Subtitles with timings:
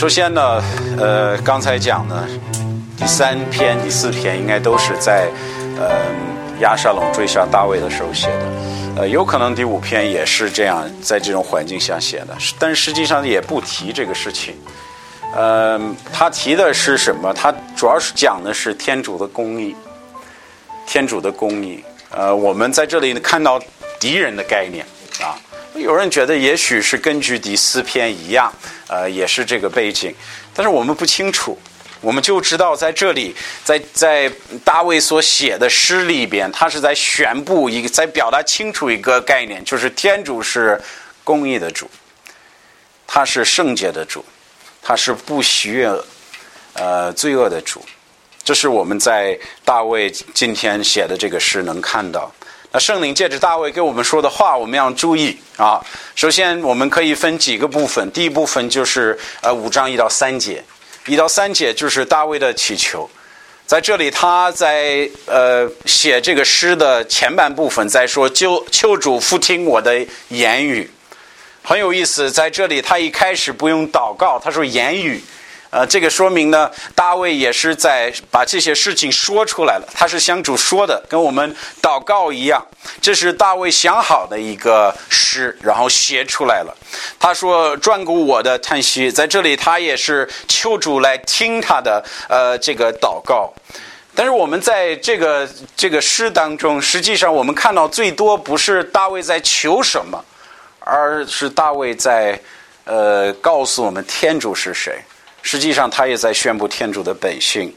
[0.00, 0.62] 首先呢，
[0.98, 2.26] 呃，刚才讲呢，
[2.96, 5.28] 第三篇、第四篇应该都是在
[5.78, 5.90] 呃
[6.60, 8.46] 亚沙龙追杀大卫的时候写的，
[8.96, 14.54] 呃，有可能第五篇也是这样，在这种环境下写的，但实际上也不提这个事情。
[15.34, 15.78] 呃，
[16.10, 17.30] 他提的是什么？
[17.34, 19.76] 他主要是讲的是天主的公义，
[20.86, 21.84] 天主的公义。
[22.08, 23.60] 呃，我们在这里看到
[24.00, 24.82] 敌人的概念
[25.20, 25.36] 啊。
[25.74, 28.52] 有人觉得也许是根据第四篇一样，
[28.88, 30.14] 呃，也是这个背景，
[30.54, 31.58] 但是我们不清楚，
[32.00, 33.34] 我们就知道在这里，
[33.64, 34.30] 在在
[34.64, 40.80] 大卫所写的诗里边，他是在宣布一个，在表达清楚一个概念，就是天主是
[41.22, 41.88] 公义的主，
[43.06, 44.24] 他是圣洁的主，
[44.82, 45.88] 他是不喜悦
[46.74, 47.80] 呃罪恶的主，
[48.42, 52.30] 这是我们在大卫今天写的这个诗能看到。
[52.72, 55.84] 那圣灵借着大卫给我们说的话，我们要注意啊。
[56.14, 58.08] 首先，我们可以分几个部分。
[58.12, 60.62] 第一部分就是呃五章一到三节，
[61.06, 63.10] 一到三节就是大卫的祈求。
[63.66, 70.88] 在这里，他在呃写这个诗的前半部分，在说求求主复听我的言语，
[71.62, 72.30] 很有意思。
[72.30, 75.20] 在这里，他一开始不用祷告，他说言语。
[75.70, 79.88] 呃，这个说明呢，大卫也是在把这些事情说出来了。
[79.94, 82.66] 他是向主说的，跟我们祷告一样。
[83.00, 86.76] 这是大卫想好的一个诗，然后写出来了。
[87.20, 93.52] 他说：“转顾我的叹息。”在这里，他也是求主来听他的呃这个祷告。
[94.12, 100.20] 但是我们在这个这个诗当中，实际上我们看到最多不是大卫在求什么，
[100.80, 102.38] 而是大卫在
[102.84, 105.00] 呃告诉我们天主是谁。
[105.42, 107.74] 实际上，他也在宣布天主的本性。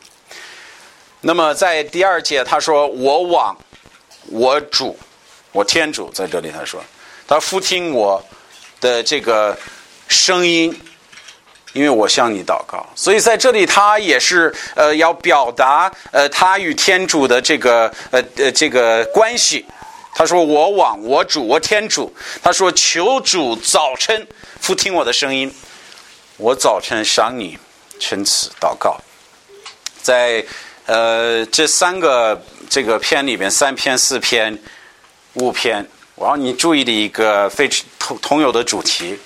[1.22, 3.58] 那么，在第二节，他说：“我往
[4.26, 4.98] 我主，
[5.54, 6.84] 我天主在这里。”他说
[7.26, 8.22] ：“他复听我
[8.82, 9.58] 的这个
[10.10, 10.78] 声音，
[11.72, 19.66] 因为我向你祷告。”所以，在这里，他也是呃要表达呃他与天主的这个呃呃这个关系。
[20.14, 22.14] 他说：“我往我主，我天主。”
[22.44, 24.28] 他说：“求主早晨
[24.60, 25.50] 复听我的声音。”
[26.38, 27.58] 我早晨想你
[28.00, 28.98] 陈词祷告，
[30.02, 30.44] 在
[30.88, 34.58] 呃这三个这个篇里边，三篇、四篇、
[35.34, 39.18] 五篇，我让你注意的一个非同同有的主题，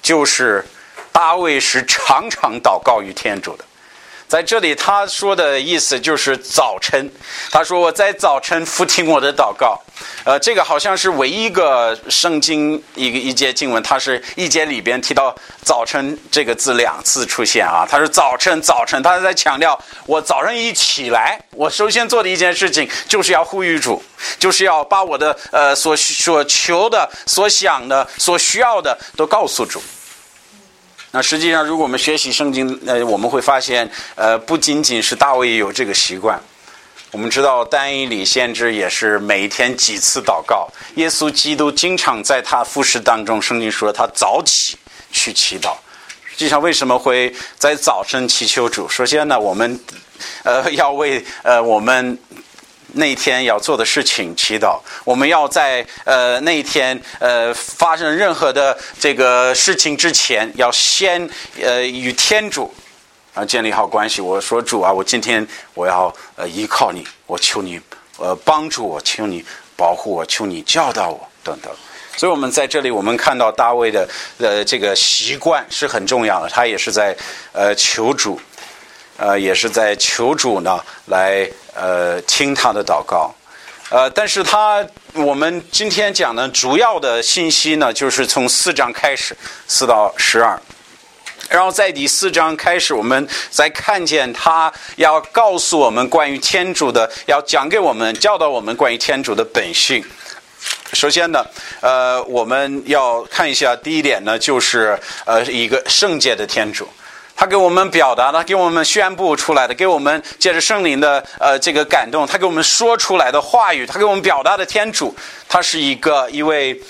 [0.00, 0.64] 就是
[1.12, 3.64] 大卫是常常祷告于天主的。
[4.26, 7.10] 在这里，他说的意思就是早晨。
[7.50, 9.80] 他说：“我在早晨复听我的祷告。”
[10.24, 17.86] 呃，这个好像是唯一一个圣经一个一节经文，它是一节里边提到“早晨”这个字两次出现啊。
[17.88, 24.02] 他说：“早晨，早晨。”他在强调，我早上一起来，我首先做的一件事情就是要呼吁主，
[24.38, 29.80] 就是要把我的呃所所求的、所想的、所需要的都告诉主。
[31.14, 36.36] 那实际上，如果我们学习圣经，呃，我们会发现，呃，不仅仅是大卫有这个习惯。
[37.12, 40.68] 我们知道，单一里先知也是每天几次祷告。
[40.96, 44.76] 耶稣基督经常在他服饰当中，圣经说他早起
[45.12, 45.76] 去祈祷。
[46.24, 48.88] 实际上，为什么会在早晨祈求主？
[48.88, 49.78] 首先呢，我们
[50.42, 52.18] 呃要为呃我们。
[52.94, 54.78] 那一天要做的事情，祈祷。
[55.04, 61.28] 我们要在呃那一天呃发生任何的这个事情之前，要先
[61.62, 62.72] 呃与天主
[63.34, 64.20] 啊建立好关系。
[64.20, 67.80] 我说主啊，我今天我要呃依靠你，我求你
[68.18, 69.44] 呃帮助我，求你
[69.76, 71.72] 保护我，求你教导我等等。
[72.16, 77.16] 所以，我们在这里，我们看到大卫的呃这个习惯是很重要的，他也是在
[77.52, 78.40] 呃求主。
[79.16, 83.34] 呃，也是在求主呢，来呃听他的祷告，
[83.90, 89.36] 呃，但是他我们今天讲的主要的信息呢，就是从四章开始，
[89.66, 90.58] 四到十二，
[91.48, 100.04] 然后在第四章开始，我们再看见他要告诉我们关于天主的，要讲给我们教导我们关于天主的本性。
[100.92, 101.44] 首先呢，
[101.80, 106.88] 呃，我们要看一下第一点呢，就是呃一个圣洁的天主。
[107.36, 115.14] 他给我们表达的，给我们宣布出来的，给我们借着圣灵的呃这个感动，他给我们说出来的话语，他给我们表达的天主，
[115.48, 116.80] 他是一个一位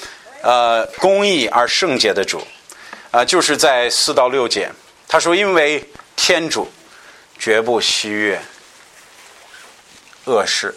[0.42, 2.46] 呃公义而圣洁的主，
[3.10, 4.70] 啊，就是在四到六节，
[5.08, 5.82] 他说，因为
[6.14, 6.70] 天主
[7.38, 8.40] 绝不喜悦
[10.24, 10.74] 恶事。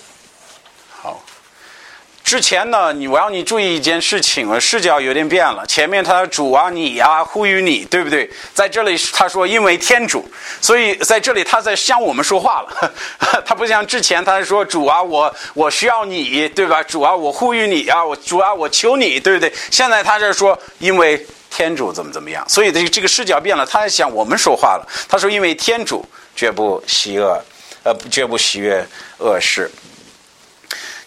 [2.28, 5.66] 之前呢，你我要你注意一件事情，我视角有点变了。
[5.66, 8.30] 前面他主啊，你呀，呼吁你，对不对？
[8.54, 10.30] 在这里他说因为天主，
[10.60, 12.94] 所以在这里他在向我们说话了。
[13.48, 16.84] 他不像之前他说主啊，我我需要你，对吧？
[16.84, 19.50] 主啊，我呼吁你啊，我主啊，我求你，对不对？
[19.72, 22.44] 现在他这说因为天主怎么怎么样。
[22.50, 24.86] 所以这这个视角变了，他在向我们说话了。
[25.08, 27.42] 他说：“因为天主绝不喜恶，
[27.84, 28.86] 呃，绝不喜悦
[29.20, 29.72] 恶事。”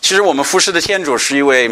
[0.01, 1.71] 其实我们服侍的天主是一位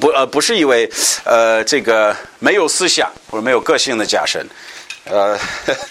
[0.00, 0.90] 不呃不是一位
[1.24, 4.46] 呃这个没有思想或者没有个性的假神。
[5.04, 5.38] 呃，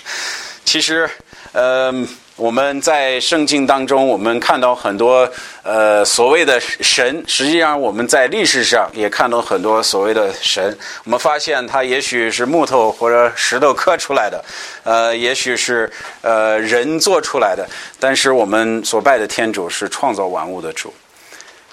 [0.65, 1.09] 其实
[1.51, 1.93] 呃。
[2.37, 5.25] 我们在圣经当中，我们看到很多
[5.63, 10.77] 呃所谓的神，实际上我们在历史上也看到很多所谓的神。
[11.05, 14.43] 我们发现它也许是木头或者石头刻出来的，
[14.83, 15.89] 呃，也许是
[16.23, 17.65] 呃人做出来的。
[18.01, 20.93] 但是我们所拜的天主是创造万物的主，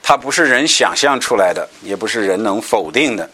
[0.03, 3.29] 他不是人想象出来的，也不是人能否定的，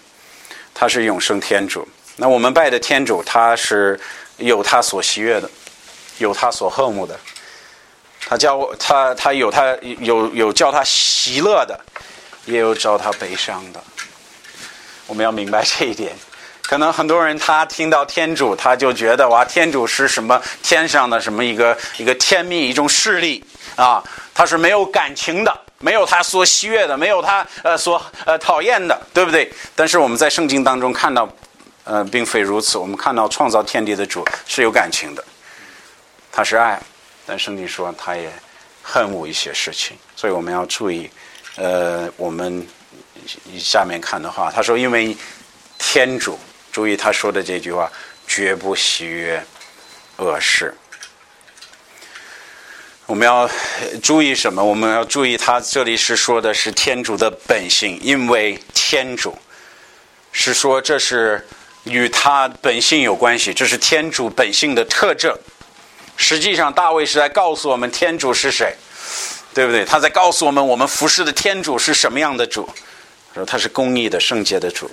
[0.74, 1.86] 他是永生天主。
[2.16, 3.98] 那我们拜的天主，他是
[4.36, 5.50] 有他所喜悦的。
[6.18, 7.16] 有他所恨恶的，
[8.26, 11.78] 他叫他他有他有有叫他喜乐的，
[12.44, 13.80] 也有叫他悲伤的。
[15.06, 16.12] 我们要明白这一点。
[16.62, 23.44] 可能很多人他听到天主，他就觉得哇，天主是什么天上的什么一个一个天命一种势力
[23.76, 24.02] 啊，
[24.34, 29.52] 他是没有感情的，没有他所喜悦的，没有他呃所呃讨厌的，对不对？
[29.76, 31.28] 但是我们在圣经当中看到，
[31.84, 32.78] 呃，并非如此。
[32.78, 35.24] 我们看到创造天地的主是有感情的。
[36.32, 36.80] 他是爱，
[37.26, 38.32] 但圣经说他也
[38.82, 41.10] 恨恶一些事情，所以我们要注意。
[41.56, 42.64] 呃，我们
[43.58, 45.16] 下面看的话，他说：“因为
[45.76, 46.38] 天主，
[46.70, 47.90] 注意他说的这句话，
[48.28, 49.44] 绝不喜悦
[50.18, 50.72] 恶事。”
[53.08, 53.48] 我们要
[54.02, 54.62] 注意什么？
[54.62, 59.34] 我们要注意他这里是说的是天主的本性，因为天主
[60.30, 61.42] 是说这是
[61.84, 65.34] 与他本性有关系，这是天主本性的特征。
[66.18, 68.74] 实际上，大卫是在告诉我们天主是谁，
[69.54, 69.86] 对不对？
[69.86, 72.68] 他在告诉我们，我们服侍的天主是什么样的主？
[73.32, 74.90] 说他是公义的、圣洁的主，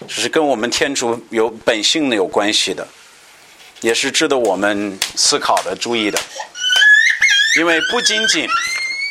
[0.00, 2.84] 这是跟我们天主有本性的有关系的，
[3.82, 6.18] 也是值得我们思考的、注意的。
[7.58, 8.48] 因为不仅仅。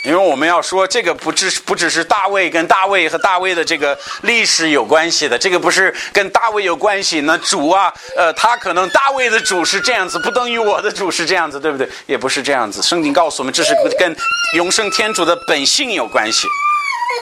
[0.06, 7.22] 因为我们要说，这个不只不只是大卫跟大卫和大卫的这个历史有关系的，这个不是跟大卫有关系。
[7.22, 11.88] 那主啊，呃，他可能大卫的主是这样子，不等于我的主是这样子，对不对？
[12.06, 12.82] 也不是这样子。
[12.82, 14.14] 圣经告诉我们，这是跟
[14.56, 16.50] 永生天主的本性有关系，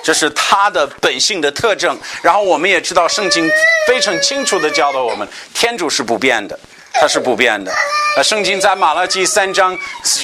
[0.04, 1.96] 这是他的本性的特征。
[2.24, 3.48] 然后我们也知道，圣经
[3.88, 6.60] 非常清楚的教导我们，天主是不变的。
[6.94, 7.72] 它是不变的。
[8.16, 9.78] 呃，圣经在马拉基三章，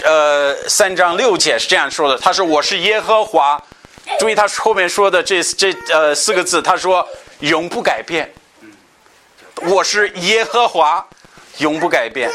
[0.04, 3.62] 呃，三章六节是这样说的：“他说我是耶和华。”
[4.19, 7.06] 注意他后面说的这这呃四个字，他说
[7.40, 8.31] 永不改变。
[9.64, 11.06] 我是耶和华，
[11.58, 12.30] 永不改变。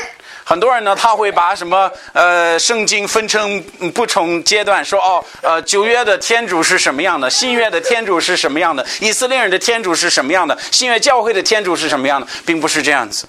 [0.44, 3.62] 很多人呢，他会把什么呃圣经分成
[3.94, 13.26] 不同阶段，说哦，呃九月的天主是什么样的，新月的天主是什么样的，以色列人的天主是什么样的，新月教会的天主是什么样的，并不是这样子。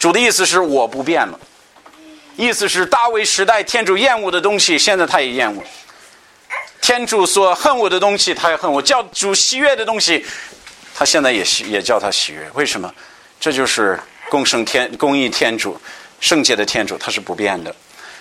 [0.00, 1.38] 主的意思是我不变了，
[2.34, 5.62] 意思是大卫时代天主厌恶的东西，现在他也厌恶；
[6.80, 10.24] 天主所恨我的东西，他也恨我；叫主喜悦的东西，
[10.94, 12.50] 他现在也也叫他喜悦。
[12.54, 12.90] 为什么？
[13.38, 14.00] 这就是
[14.30, 15.78] 共生天、公义天主、
[16.18, 17.74] 圣洁的天主，他是不变的。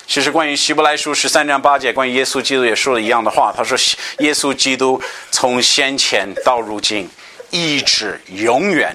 [0.06, 3.54] 其实关于希伯来书十三章八节，关于耶稣基督也说了一样的话。
[3.56, 3.78] 他说
[4.20, 5.02] ：“耶稣基督
[5.32, 7.10] 从先前到如今，
[7.52, 8.94] 一直永远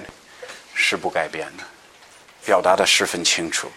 [0.75, 1.63] 是不改变的。”
[2.45, 3.69] 表达的十分清楚，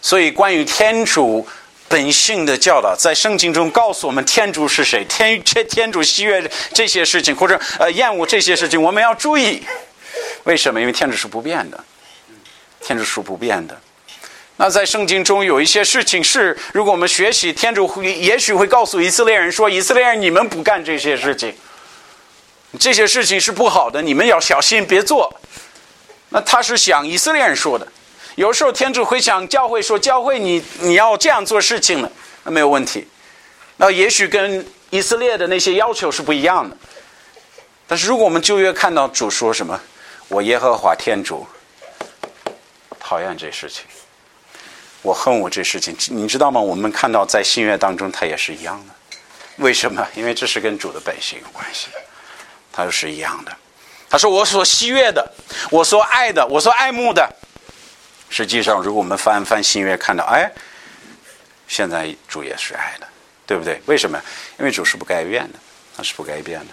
[0.00, 1.46] 所以关于天主
[1.88, 9.62] 本性的教导，在圣经中告诉我们天主是谁，天天天主喜悦这些事情，或者呃厌恶这些事情，我们要注意。
[10.44, 10.80] 为什么？
[10.80, 11.84] 因为天主是不变的，
[12.80, 13.78] 天主是不变的。
[14.56, 21.54] 那在圣经中有一些事情是，如果我们学习，天主会也许会告诉以色列人说：“以色列人，你们不干这些事情，
[22.78, 25.34] 这些事情是不好的，你们要小心，别做。”
[26.30, 27.86] 那他是想以色列人说的。
[28.34, 32.10] 有时候天主会想教会说：“教会你你要这样做事情了，
[32.44, 33.06] 那没有问题。
[33.76, 36.76] 那也许跟以色列的那些要求是不一样的。
[37.86, 39.78] 但是如果我们旧约看到主说什么，
[40.28, 41.46] 我耶和华天主
[42.98, 43.84] 讨厌这事情，
[45.02, 46.58] 我恨我这事情，你知道吗？
[46.58, 48.94] 我们看到在新约当中，它也是一样的。
[49.56, 50.06] 为什么？
[50.14, 51.88] 因为这是跟主的本性有关系，
[52.72, 53.52] 它是一样的。
[54.08, 55.30] 他说：我所喜悦的，
[55.70, 57.28] 我所爱的，我所爱慕的。”
[58.32, 60.50] 实际上，如果我们翻翻新约，看到，哎，
[61.68, 63.06] 现在主也是爱的，
[63.46, 63.78] 对不对？
[63.84, 64.18] 为什么？
[64.58, 65.58] 因为主是不改变的，
[65.94, 66.68] 他是不改变的。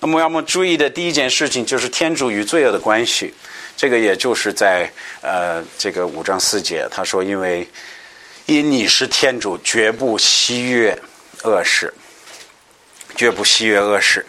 [0.00, 3.34] 那么，要么注意的第一件事情就是天主与罪恶的关系。
[3.76, 7.68] 这个也就是在呃这个五章四节，他说：“因为
[8.46, 10.98] 因你是天主，绝不喜悦
[11.42, 11.92] 恶事，
[13.14, 14.24] 绝不喜悦恶事。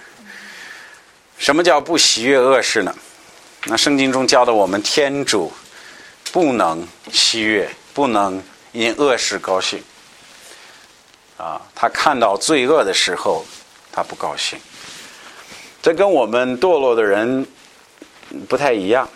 [1.37, 2.93] 什么叫不喜悦恶事呢？
[3.65, 5.53] 那圣经中教的我们，天主
[6.35, 9.81] 不能喜悦，不能因恶事高兴。
[11.37, 13.45] 啊，他看到罪恶的时候，
[13.89, 14.59] 他不高兴。
[15.81, 17.47] 这跟我们堕落的人
[18.49, 19.07] 不太一样。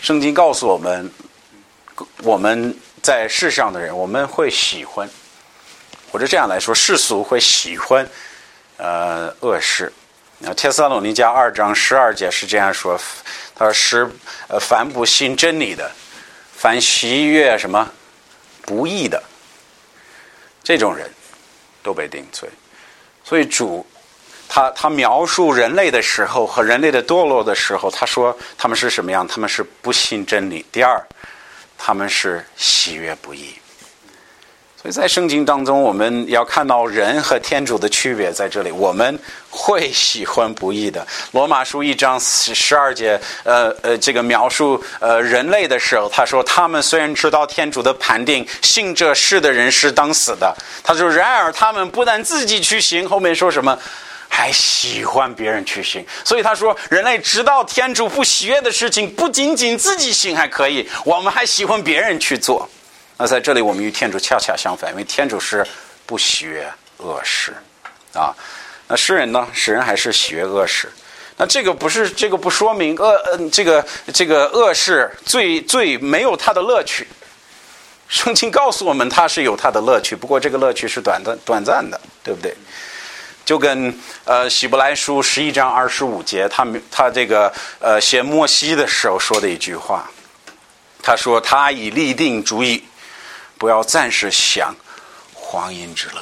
[0.00, 1.10] 圣经告诉我们，
[2.22, 2.72] 我们
[3.02, 5.10] 在世上的人，我们会喜欢，
[6.12, 8.08] 或者这样来说，世俗会喜欢
[8.76, 9.92] 呃恶事。
[10.38, 12.96] 那帖撒罗尼迦二章十二节是这样说
[13.58, 14.10] ：“他说是
[14.48, 15.90] 呃，凡不信真理的，
[16.54, 17.90] 凡喜悦什么
[18.62, 19.22] 不义的，
[20.62, 21.10] 这种人
[21.82, 22.48] 都被定罪。”
[23.24, 23.84] 所以主
[24.48, 29.26] 他他描述人类的时候和人类的堕落的时候，他说他们是什么样？
[29.26, 30.64] 他们是不信真理。
[30.70, 31.02] 第二，
[31.76, 33.56] 他们是喜悦不义。
[34.90, 38.70] 在圣经当中，我们要看到人和天主的区别在这里。
[38.70, 39.18] 我们
[39.50, 41.06] 会喜欢不义的。
[41.32, 50.54] 罗马书一章十二节，呃呃，这个描述呃人类的时候，他说他们虽然知道天主的判定，信这事的人是当死的。
[50.84, 53.76] 他说然而他们不但自己去行，后面说什么，
[54.28, 56.04] 还喜欢别人去行。
[56.24, 62.68] 所以他说，人类知道天主不喜悦的事情，不仅仅自己行还可以，我们还喜欢别人去做。
[63.18, 65.66] 那在这里，我们与天主恰恰相反，因为天主是
[66.04, 67.54] 不喜悦恶事，
[68.12, 68.34] 啊，
[68.86, 69.48] 那诗人呢？
[69.54, 70.92] 诗人还是喜悦恶事。
[71.38, 77.08] 那这个不是这个不说明恶，呃，这个这个恶事最最没有它的乐趣。
[78.06, 82.54] 圣经告诉我们，它是有它的乐趣，不过这个乐趣是短暂短暂的，对不对？
[83.46, 90.10] 就跟呃希伯来书十一章二十五节，他他这个呃写摩西的时候说的一句话，
[91.02, 92.84] 他说他已立定主意。
[93.58, 94.74] 不要暂时想
[95.34, 96.20] 荒淫之乐。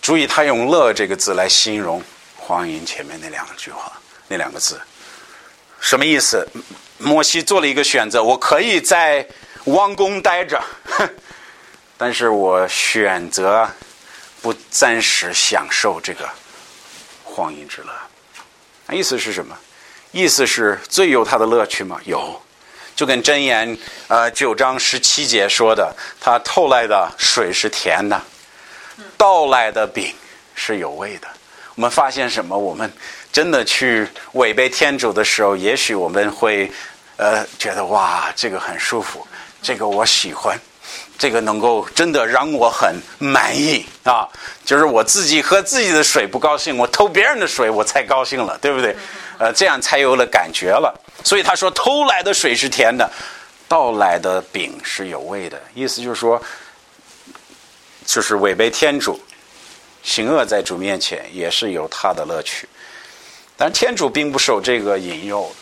[0.00, 2.02] 注意，他用“乐”这个字来形容
[2.36, 3.92] 荒淫前面那两句话，
[4.26, 4.80] 那两个字
[5.80, 6.48] 什么意思？
[6.98, 9.26] 摩西做了一个选择，我可以在
[9.64, 10.62] 王宫待着，
[11.96, 13.68] 但是我选择
[14.40, 16.28] 不暂时享受这个
[17.22, 17.92] 荒淫之乐。
[18.86, 19.56] 那意思是什么？
[20.10, 22.00] 意思是最有它的乐趣吗？
[22.04, 22.40] 有。
[22.98, 23.78] 就跟箴言
[24.08, 28.20] 呃九章十七节说的，他透来的水是甜的，
[29.16, 30.12] 倒来的饼
[30.56, 31.28] 是有味的。
[31.76, 32.58] 我们发现什么？
[32.58, 32.92] 我们
[33.30, 36.68] 真的去违背天主的时候，也许我们会
[37.18, 39.24] 呃觉得哇，这个很舒服，
[39.62, 40.58] 这个我喜欢，
[41.18, 44.28] 这个能够真的让我很满意啊。
[44.64, 48.96] 就是我自己喝自己的水不高兴，我偷别人的水我才高兴了，对不对？
[49.38, 50.94] 呃，这样才有了感觉了。
[51.24, 53.08] 所以他说：“偷来的水是甜的，
[53.68, 56.40] 倒来的饼是有味的。”意思就是说，
[58.06, 59.20] 就是违背天主、
[60.02, 62.68] 行恶在主面前也是有他的乐趣。
[63.56, 65.52] 但天主并不受这个引诱，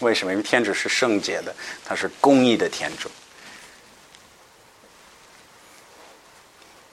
[0.00, 0.32] 为什么？
[0.32, 1.54] 因为天主是圣洁的，
[1.84, 3.10] 他是公义的天主，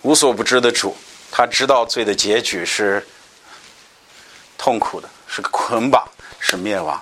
[0.06, 0.96] 无所不知的主，
[1.32, 3.04] 他知道罪的结局是
[4.56, 6.08] 痛苦的，是捆绑，
[6.40, 7.02] 是灭亡。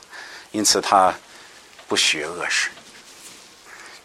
[0.51, 1.13] 因此，他
[1.86, 2.69] 不学恶事。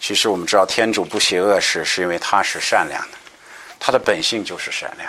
[0.00, 3.18] 其实，我们知道天主不学恶事，是因为他是善良的，
[3.78, 5.08] 他的本性就是善良。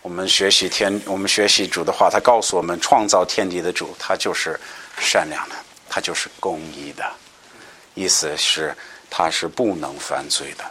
[0.00, 4.56] 我们学习天，我们学习主的话，他告诉我们，创造天地的主，他就是
[4.96, 5.56] 善良的，
[5.90, 7.04] 他就是公义的。
[7.94, 8.72] 意思是，
[9.10, 10.64] 他是不能犯罪的。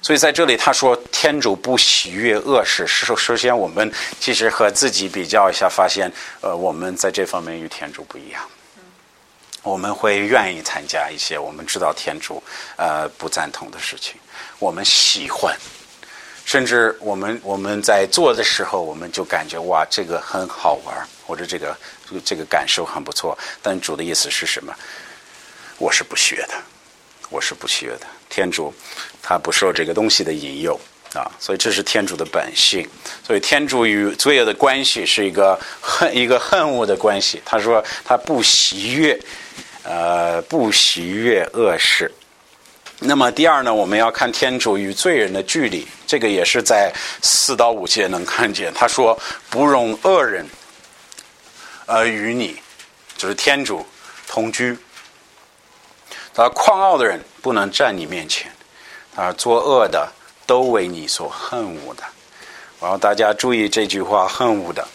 [0.00, 2.86] 所以，在这里他说，天主不喜悦恶事。
[2.86, 8.42] 首首先，我们其实和自己比较一下，发现，呃，我们在这方面与天主不一样。
[9.62, 12.42] 我们会愿意参加一些我们知道天主
[12.76, 14.14] 呃不赞同的事情，
[14.60, 15.54] 我们喜欢，
[16.44, 21.76] 甚至我们我们在做的时候，我们就感觉哇，这个很好玩，或者这个
[22.24, 23.36] 这个感受很不错。
[23.60, 24.72] 但主的意思是什么？
[25.76, 26.54] 我是不学的，
[27.28, 28.06] 我是不学的。
[28.28, 28.72] 天主
[29.22, 30.78] 他不受这个东西的引诱
[31.14, 32.88] 啊，所以这是天主的本性。
[33.26, 37.40] 所以天主与罪恶的关系是一个恨一个恨恶的关系。
[37.44, 39.18] 他说他不喜悦。
[39.84, 42.12] 呃，不喜悦恶事。
[42.98, 46.92] 那么第二呢，我们要看天主与罪人的距离，这个也是在
[47.22, 48.70] 四到五节能看见。
[48.74, 49.18] 他说
[49.48, 50.46] 不容恶人，
[51.86, 52.60] 呃，与你
[53.16, 53.86] 就是天主
[54.26, 54.76] 同居。
[56.38, 58.48] 他狂傲的人不能站你面前，
[59.16, 60.08] 啊，作恶的
[60.46, 62.04] 都为你所恨恶的。
[62.80, 64.86] 然后大家注意这句话，恨恶的。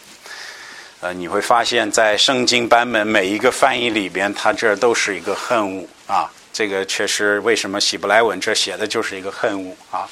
[1.02, 6.32] 呃，你会发现在圣经版本每一个翻译里边，它这都是一个恨恶啊。
[6.54, 10.08] 这个确实，为什么喜伯来文这写的就是一个恨恶啊？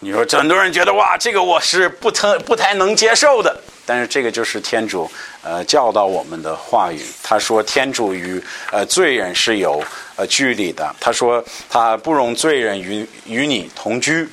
[0.00, 5.10] 你说很多人觉得哇，这个我是不太不太能接受的但是这个就是天主
[5.42, 7.00] 呃教导我们的话语。
[7.22, 9.82] 他说天主与呃罪人是有
[10.16, 10.94] 呃距离的。
[11.00, 14.28] 他说他不容罪人与与你同居。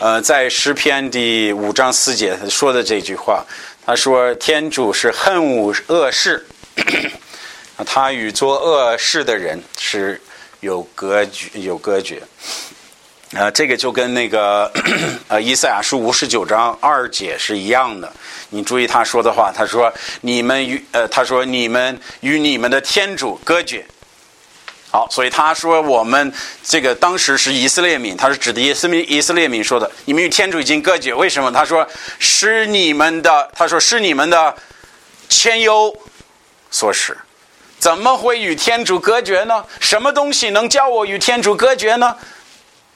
[0.00, 3.44] 呃，在诗篇第五章四节他说的这句话，
[3.84, 6.46] 他说天主是恨恶恶事，
[7.84, 10.20] 他与做恶事的人是
[10.60, 12.22] 有隔绝有隔绝。
[13.36, 14.72] 啊，这个就跟那个
[15.28, 18.10] 呃，以赛亚书五十九章二节是一样的。
[18.48, 19.92] 你注意他说的话，他说
[20.22, 23.84] ：“你们与呃，他说你们与你们的天主隔绝。”
[24.90, 26.32] 好，所以他说我们
[26.64, 31.12] 这个当时是以色列民，他是指的以色列以色列民说的，你们与天主已经隔绝。
[31.12, 31.52] 为什么？
[31.52, 31.86] 他说
[32.18, 34.54] 是你们的，他说是你们的
[35.28, 35.94] 千忧
[36.70, 37.14] 所使，
[37.78, 39.62] 怎么会与天主隔绝呢？
[39.80, 42.16] 什么东西能叫我与天主隔绝呢？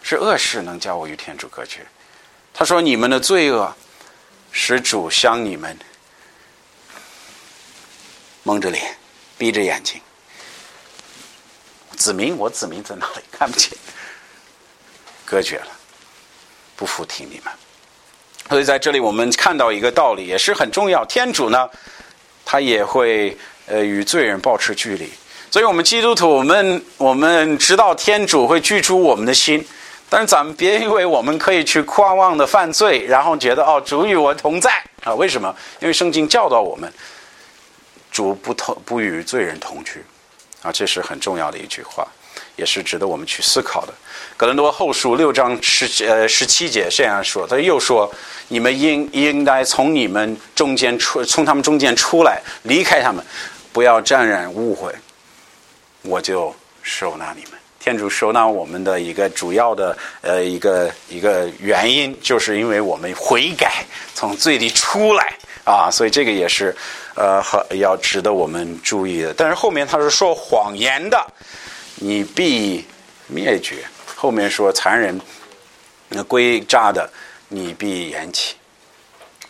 [0.03, 1.87] 是恶事能叫我与天主隔绝。
[2.55, 3.75] 他说：“你们的罪恶
[4.51, 5.79] 使主向你们
[8.43, 8.95] 蒙着脸，
[9.39, 9.99] 闭着眼睛。
[11.97, 13.23] 子民，我子民在哪里？
[13.31, 13.71] 看不见，
[15.25, 15.69] 隔绝了，
[16.77, 17.53] 不服听你们。
[18.51, 21.05] 所以在这里，我们看到一个道理，也是很重要。
[21.07, 21.71] 天主呢，
[22.45, 25.11] 他也会呃与罪人保持距离。
[25.51, 29.67] 所以我们基督徒，我们我们知道天主会居住我们的心。”
[30.13, 34.71] 但是咱们别以为我们可以去狂妄的犯罪，然后觉得哦主与我同在
[35.03, 35.15] 啊？
[35.15, 35.57] 为什么？
[35.81, 36.93] 因为圣经教导我们，
[38.11, 40.05] 主不同不与罪人同居
[40.61, 42.07] 啊，这是很重要的一句话，
[42.57, 43.95] 也是值得我们去思考的。
[44.37, 48.13] 格伦多后书六章十呃十七节这样说，他又说：
[48.49, 53.25] 你们应应该从你们中间出，从他们中间出来，离开他们，
[53.73, 54.95] 不要沾染误会，
[56.03, 57.52] 我就收纳你们。
[57.83, 63.85] 天主收纳我们的一个主要的呃一个一个原因，就是因为我们悔改，
[64.15, 66.73] 从罪里出来啊，所以这个也是
[67.17, 69.35] 呃很要值得我们注意的。
[69.35, 71.27] 但是后面他是说谎言的，
[71.97, 72.87] 你必
[73.27, 73.79] 灭绝；
[74.15, 75.21] 后面说残忍、
[76.09, 77.11] 那诡诈的，
[77.49, 78.55] 你必延期。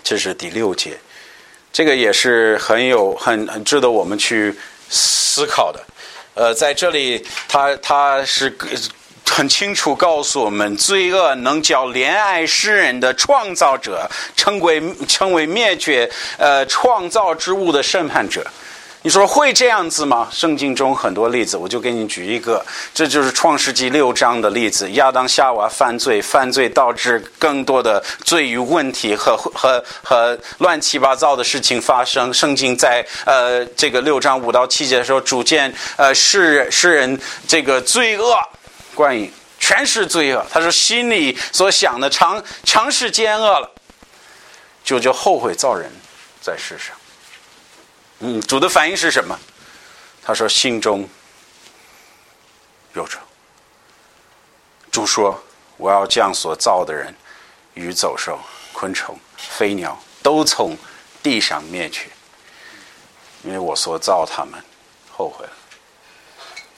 [0.03, 0.99] 这是第六节，
[1.71, 4.55] 这个也是很有很很值得我们去
[4.88, 5.85] 思考的。
[6.35, 8.57] 呃，在这里，他他是
[9.29, 18.47] 很清楚告诉我们，罪恶能叫怜爱世人的创造者称为称为灭绝呃创造之物的审判者。
[19.05, 20.29] 你说会这样子吗？
[20.31, 24.88] 圣经中很多例子，我就给你举一个，这就是创世纪六章的例子。
[24.93, 32.33] 亚当夏娃犯罪，犯罪导致更多的罪与问题和和和乱七八糟的事情发生。
[32.33, 38.37] 圣经在呃这个六章五到七节的时候，逐渐呃世世人这个罪恶，
[38.95, 40.47] 关于全是罪恶。
[40.49, 43.69] 他说心里所想的长长是奸恶了，
[44.85, 45.91] 就就后悔造人
[46.41, 46.95] 在世上。
[48.25, 49.37] 嗯，主的反应是什么？
[50.25, 51.09] 他说：“心中
[52.95, 53.19] 有着。”
[54.93, 55.43] 主说
[55.77, 57.13] ：“我要将所造的人
[57.75, 58.39] 与走兽、
[58.73, 60.77] 昆虫、飞鸟都从
[61.21, 62.11] 地上灭去，
[63.43, 64.63] 因为我所造他们
[65.11, 65.53] 后悔了。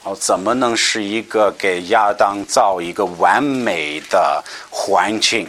[0.05, 5.47] 哦，怎么能是一个给亚当造一个完美的环境？”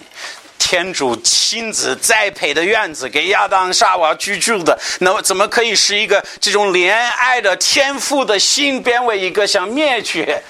[0.68, 10.42] 天主亲自栽培的院子，给亚当夏娃居住的，那么怎么可以是一个这种怜爱的天赋的心变为一个想灭绝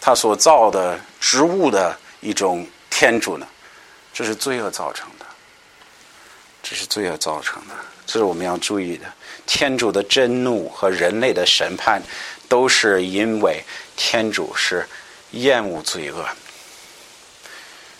[0.00, 3.46] 他所造的植物的一种天主呢？
[4.10, 5.26] 这是罪恶造成的，
[6.62, 7.74] 这是罪恶造成的，
[8.06, 9.04] 这是我们要注意的。
[9.44, 12.00] 天主的震怒和人类的审判，
[12.48, 13.62] 都是因为
[13.98, 14.88] 天主是
[15.32, 16.26] 厌恶罪恶。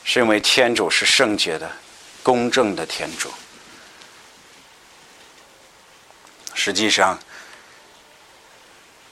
[0.05, 1.71] 是因为天主是圣洁的、
[2.23, 3.31] 公正的天主。
[6.55, 7.19] 实际上，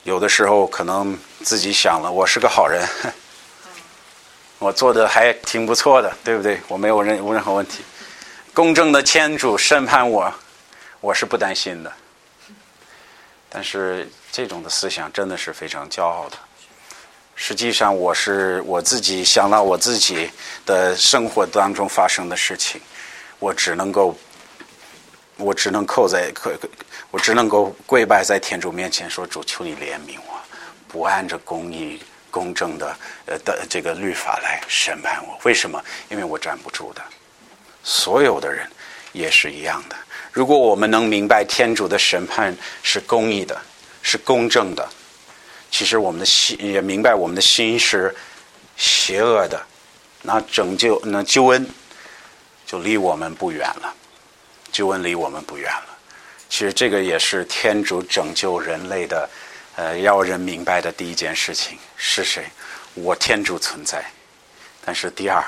[0.05, 2.87] 有的时候可能自己想了，我是个好人，
[4.59, 6.61] 我做的还挺不错的，对不对？
[6.69, 7.83] 我没有任无任何问题。
[8.53, 10.33] 公正的天主审判我，
[11.01, 11.93] 我是不担心的。
[13.49, 16.37] 但是这种的思想真的是非常骄傲的。
[17.43, 20.31] 实际上，我是我自己想到我自己
[20.67, 22.79] 的生活当中发生的事情，
[23.39, 24.15] 我只能够，
[25.39, 26.53] 我只能扣在可，
[27.11, 30.39] 我只能够跪拜在天主面前说：“主，求你怜悯我，
[30.87, 35.39] 不按着公义、公正的呃的这个律法来审判我。
[35.45, 35.83] 为什么？
[36.11, 37.03] 因为我站不住的。
[37.83, 38.69] 所有的人
[39.13, 39.97] 也是一样的。
[40.31, 43.59] 如果我们能明白天主的审判是公义的，
[44.03, 44.87] 是公正的。”
[45.71, 48.15] 其实我们的心也明白，我们的心是
[48.77, 49.61] 邪恶的，
[50.23, 51.67] 那拯救、那救恩
[52.67, 53.95] 就离我们不远了。
[54.73, 55.99] 救恩离我们不远了。
[56.49, 59.29] 其实这个也是天主拯救人类的，
[59.77, 62.45] 呃，要人明白的第一件事情是谁？
[62.95, 64.05] 我天主存在，
[64.85, 65.45] 但是第二，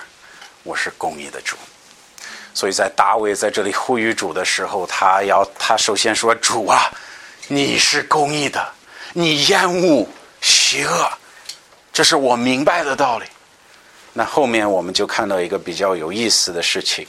[0.63, 1.57] 我是公义的主。
[2.55, 6.91] 所以在大卫在这里呼吁主的时候，他要他首先说：“主啊，
[7.49, 8.73] 你是公义的，
[9.12, 10.07] 你厌恶
[10.40, 11.11] 邪恶，
[11.92, 13.27] 这是我明白的道理。”
[14.14, 17.07] 那后面我们就看到一个比较有意思的事情，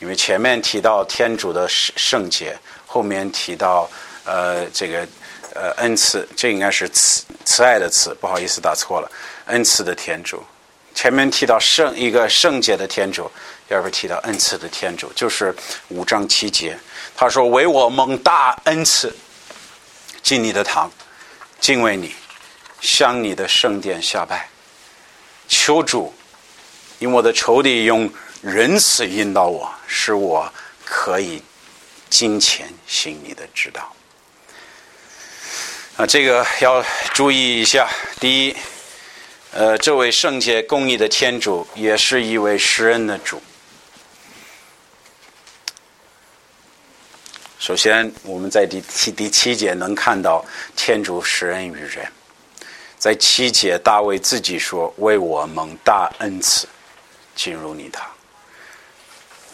[0.00, 3.88] 因为前面提到天主的圣圣洁，后面提到
[4.24, 5.06] 呃这个
[5.54, 9.10] 呃恩赐，这应该是慈慈爱的慈，不好意思打错了，
[9.46, 10.42] 恩赐的天主。
[10.94, 13.30] 前面提到圣一个圣洁的天主，
[13.68, 15.54] 要不提到恩赐的天主，就是
[15.88, 16.76] 五章七节，
[17.14, 19.14] 他说：“唯我蒙大恩赐，
[20.22, 20.90] 进你的堂，
[21.60, 22.14] 敬畏你，
[22.80, 24.48] 向你的圣殿下拜。”
[25.48, 26.14] 求主，
[26.98, 30.52] 因我的仇敌用仁慈引导我，使我
[30.84, 31.42] 可以
[32.10, 33.92] 金钱行你的指导。
[35.96, 37.88] 啊，这个要注意一下。
[38.20, 38.56] 第一，
[39.52, 43.42] 呃，这位圣洁公义的天主，也是一位施恩的主。
[47.58, 50.44] 首先，我们在第七第七节能看到
[50.76, 52.06] 天主施恩于人。
[52.96, 56.68] 在七节，大卫自己说：“为我蒙大恩赐，
[57.34, 58.06] 进入你堂。”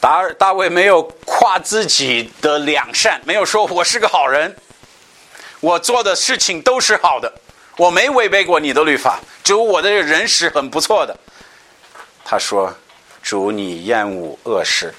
[0.00, 4.54] 大大卫没有夸自己的良善，没有说我是个好人，
[5.60, 7.32] 我做的事情都是好的，
[7.78, 11.18] 我没违背过你的律法，主我的人是很不错的。
[12.22, 12.74] 他说
[13.22, 14.94] ：“主，你厌恶恶事。”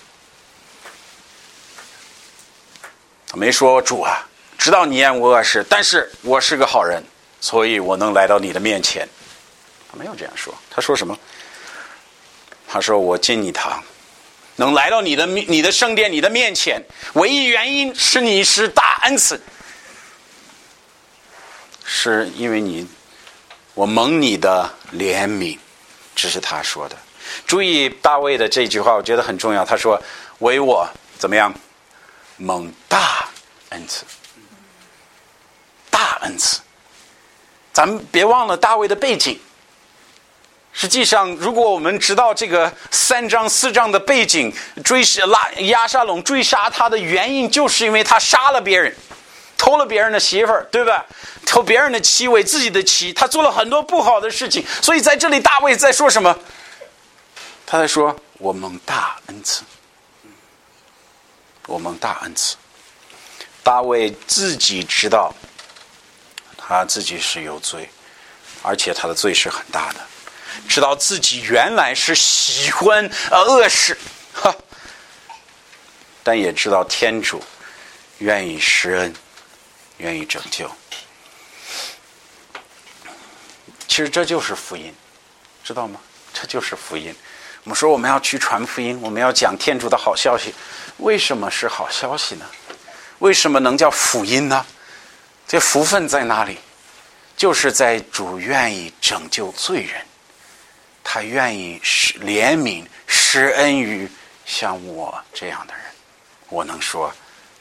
[2.77, 7.03] 他没说主啊，知道你厌恶恶事，但是我是个好人。
[7.41, 9.07] 所以我能来到你的面前，
[9.91, 10.51] 他没有这样说。
[10.71, 11.15] 他说什么？
[12.67, 13.83] 他说：“我进你堂，
[14.55, 16.81] 能来到你的你的圣殿、你的面前，
[17.13, 19.39] 唯一原因是你是大恩赐，
[21.85, 22.87] 是因为你
[23.75, 25.57] 我蒙你的怜悯。”
[26.15, 26.97] 这是他说的。
[27.45, 29.63] 注意大卫的这句话，我觉得很重要。
[29.63, 30.01] 他说
[30.39, 31.53] ：“为我怎么样
[32.37, 33.27] 蒙大
[33.69, 34.03] 恩赐，
[35.89, 36.59] 大恩赐。”
[37.73, 39.39] 咱们别忘了大卫的背景。
[40.71, 48.93] 实际上，如果我们知道这个三章四章的背景，追杀拉亚沙龙追杀他的原因，就是因为他杀了别人，
[49.57, 51.05] 偷了别人的媳妇儿，对吧？
[51.45, 54.65] 偷别人的妻为自己的妻，他做了很多不好的事情。
[54.81, 56.37] 所以在这里，大卫在说什么？
[57.65, 59.63] 他在说：“我蒙大恩赐，
[61.67, 62.55] 我们大恩赐。”
[63.63, 65.33] 大卫自己知道。
[66.67, 67.87] 他自己是有罪，
[68.63, 69.99] 而且他的罪是很大的。
[70.67, 73.95] 知道自己原来是喜欢呃恶事，
[74.33, 74.55] 哈，
[76.23, 77.43] 但也知道天主
[78.17, 79.13] 愿意施恩，
[79.97, 80.67] 愿意拯救。
[83.87, 84.91] 其实这就是福音，
[85.63, 86.01] 知道吗？
[86.33, 87.15] 这就是福音。
[87.65, 90.53] 我们说我们要去传福音，我们要讲天主的好消息。
[90.97, 92.45] 为什么是好消息呢？
[93.17, 94.63] 为什么能叫福音呢？
[95.47, 96.59] 这福分在哪里？
[97.35, 99.99] 就是在主愿意拯救罪人，
[101.03, 104.07] 他愿意施怜悯、施恩于
[104.45, 105.83] 像我这样的人。
[106.49, 107.11] 我能说，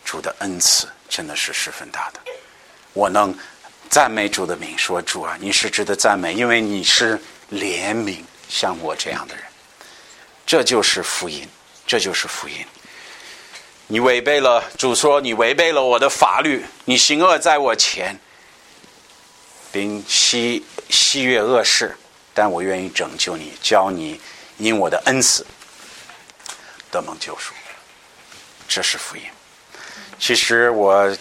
[0.04, 2.20] 主的恩赐真的是十分大的。
[2.92, 3.34] 我能
[3.88, 7.18] 赞美主的名，说主啊，你是值得赞美，因为你是
[7.50, 9.44] 怜悯像我这样的人。
[10.46, 11.48] 这就是福音，
[11.86, 12.54] 这就是福音。
[13.86, 18.18] 你违背了主说，你违背了我的法律，你行恶在我前，
[19.70, 21.96] 并吸吸悦恶事，
[22.32, 24.20] 但我愿意拯救你，教你
[24.58, 25.46] 因我的恩赐
[26.90, 27.52] 得蒙救赎。
[28.66, 29.22] 这是福音。
[30.18, 31.14] 其实我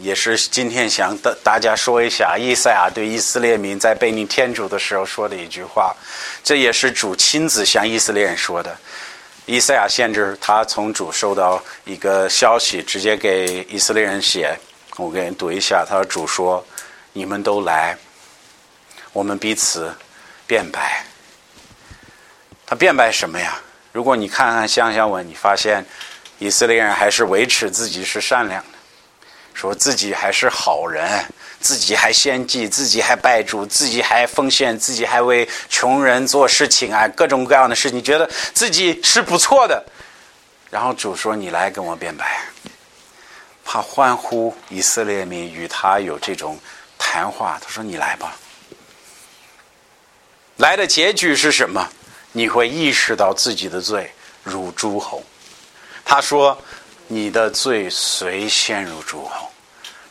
[0.00, 5.94] 也是今天想大大家说一下，以赛亚对以色列民在被你天主的时候说的一句话，
[6.42, 8.76] 这也是主亲自向以色列人说的。
[9.46, 14.58] 以赛亚先知他从主收到一个消息，直接给以色列人写。
[14.96, 16.64] 我给你读一下，他说：“主说，
[17.12, 17.96] 你们都来，
[19.12, 19.94] 我们彼此
[20.46, 21.04] 变白。
[22.66, 23.58] 他变白什么呀？
[23.92, 25.84] 如果你看看乡下文，你发现
[26.38, 28.78] 以色列人还是维持自己是善良的，
[29.54, 31.24] 说自己还是好人。”
[31.60, 39.84] 自己还献祭，自己还拜主，自己还奉献，自己还为穷人做事情啊，各种各样的事情，觉得自己是不错的。
[40.70, 42.40] 然后主说：“你来跟我辩白。”
[43.62, 46.58] 他欢呼以色列民与他有这种
[46.96, 47.60] 谈话。
[47.62, 48.34] 他说：“你来吧。”
[50.56, 51.86] 来的结局是什么？
[52.32, 54.10] 你会意识到自己的罪
[54.42, 55.22] 如诸侯。
[56.06, 56.56] 他说
[57.12, 59.48] ：“你的罪虽陷入诸侯。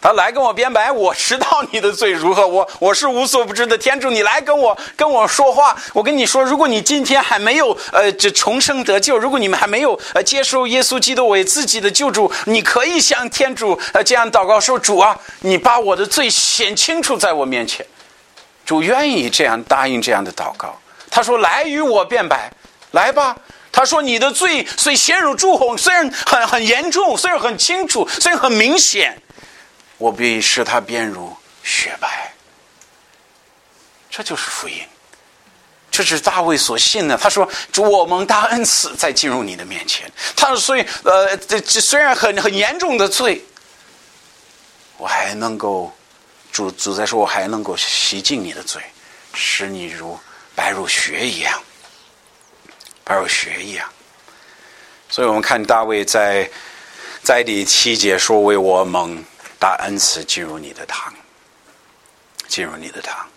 [0.02, 4.10] 他来跟我辩白，我知道你的罪如何，我我是无所不知的天主。
[4.10, 17.86] 你来跟我跟我说话，我跟你说，如果你今天还没有呃这重生得救，如果你们还没有呃接受耶稣基督为自己的救主，你可以向天主呃这样祷告说：主啊，你把我的罪显清楚在我面前。
[18.66, 20.78] 主愿意这样答应这样的祷告。
[21.10, 22.52] 他说：来与我辩白，
[22.92, 23.36] 来吧。
[23.80, 29.18] 他说：你的罪虽陷入诸侯，虽然很很严重，虽然很清楚，虽然很明显。
[29.98, 32.34] 我必使他变如雪白，
[34.10, 34.84] 这就是福音，
[35.90, 37.18] 这是大卫所信的。
[37.18, 43.42] 他说：“主，我蒙大恩赐，再进入你的面前。”他说：“所以，呃，这虽然很很严重的罪，
[44.98, 45.90] 我还能够
[46.52, 48.82] 主主在说，我还能够洗净你的罪，
[49.34, 50.20] 使你如
[50.54, 51.62] 白如雪一样，
[53.10, 53.90] 还有学一样。”
[55.10, 56.50] 所以我们看大卫在
[57.24, 59.22] 在第七节说：“为我蒙。”
[59.60, 61.14] 大恩赐进入你的堂，
[62.48, 63.28] 进入你的堂，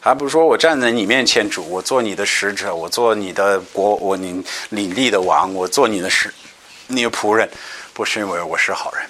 [0.00, 6.32] 还不是说我站在你面前主，我做你的使者，我做你的国，我你领地的王，我做你的使，
[6.86, 7.50] 你的仆人，
[7.92, 9.04] 不是因为我是好人，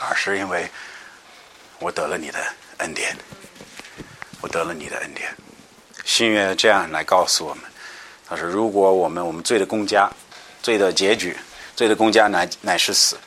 [0.00, 0.66] 而是因为
[1.78, 2.38] 我得了你的
[2.78, 3.14] 恩典，
[4.40, 5.28] 我得了你的恩典。
[6.06, 7.64] 新约这样来告诉我们，
[8.28, 10.10] 他说：如果我们我们罪的公家，
[10.62, 11.36] 罪的结局，
[11.76, 13.18] 罪的公家乃乃是死，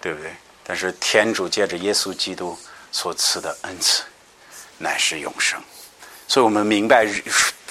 [0.00, 0.30] 对不对？
[0.62, 2.56] 但是天主借着耶稣基督
[2.92, 4.02] 所赐的恩赐，
[4.78, 5.60] 乃是永生。
[6.28, 7.04] 所以我们明白，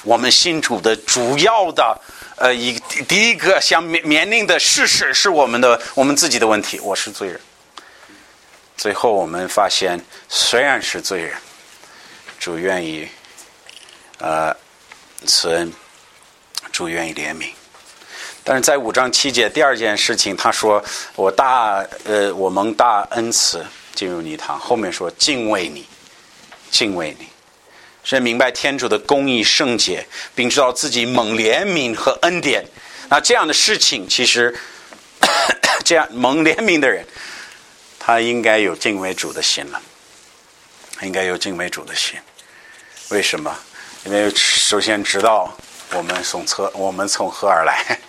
[0.03, 1.97] 我们信主的主要的
[2.35, 6.77] 呃一第一个想面面临的事实是我们的我们自己的问题。
[6.81, 7.39] 我是罪人。
[8.75, 11.33] 最后我们发现，虽然是罪人，
[12.37, 13.07] 主愿意
[14.17, 14.53] 呃
[15.25, 15.73] 赐恩，
[16.79, 17.49] 主愿意怜悯。
[18.41, 20.81] 但是在五章七节第二件事情，他说
[21.13, 25.85] ：“我大呃，我蒙大恩赐进入泥塘。”后面说：“敬畏你，
[26.71, 27.27] 敬畏你，
[28.01, 32.63] 是明白天主的公义圣洁，并知道自己蒙怜悯和恩典。
[33.09, 34.57] 那这样的事情，其实
[35.83, 37.05] 这样蒙怜悯的人，
[37.99, 39.81] 他应该有敬畏主的心了，
[41.01, 42.17] 应该有敬畏主的心。
[43.09, 43.53] 为什么？
[44.05, 45.53] 因为首先知道
[45.93, 47.97] 我们从何我们从何而来。”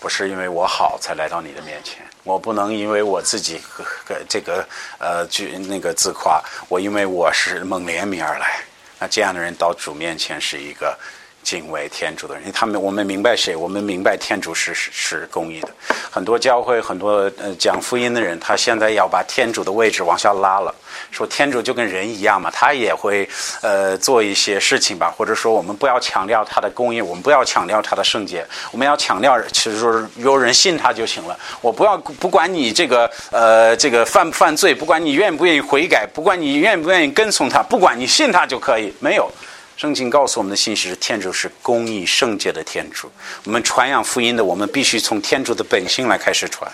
[0.00, 3.82] 不是因为我好才来到你的面前，我不能因为我自己和
[4.28, 4.62] 这个
[4.98, 8.60] 呃，就那个自夸，我因为我是蒙怜悯而来。
[8.98, 10.98] 那这样的人到主面前是一个。
[11.44, 13.54] 敬畏天主的人，因为他们我们明白谁？
[13.54, 15.68] 我们明白天主是是是公义的。
[16.10, 20.74] 很多教会很多呃讲福音的人，他现在要把天主的位置往下拉了，
[21.10, 23.28] 说天主就跟人一样嘛，他也会
[23.60, 31.38] 呃做一些事情吧，或者说我们不要强调他的公义，我们不要强调他的圣洁，我们要强调其实说有人信他就行了。
[31.60, 39.30] 我不要不管你这个呃这个犯不犯罪，不管你愿不愿意悔改，不管你愿不愿意跟从他，不管你信他就可以，没有。
[39.76, 43.10] 圣经告诉我们的信息是：天主是公义圣洁的天主。
[43.44, 46.70] 我们传扬福音的，我们必须从天主的本性来开始传。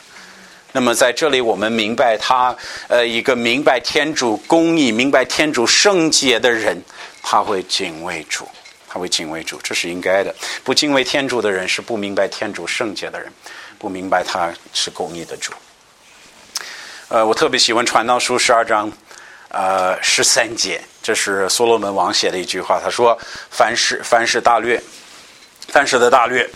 [0.73, 2.55] 那么在这里，我们明白他，
[2.89, 6.81] 呃，一个明白天主公义、明白天主圣洁的人，
[7.23, 8.47] 他会敬畏主，
[8.87, 10.35] 他会敬畏主，这是应该的。
[10.63, 13.33] 不敬畏天主的人，是不明白天主圣洁的人，
[13.79, 15.53] 不明白他是公义的主。
[17.09, 18.93] 呃，我特别喜欢传道书十二章。
[19.53, 20.81] 呃，十三节，
[21.11, 22.81] 这是所罗门王写的一句话。
[22.81, 23.19] 他说
[23.51, 24.81] ：“凡事凡事大略，
[25.67, 26.49] 凡事的大略，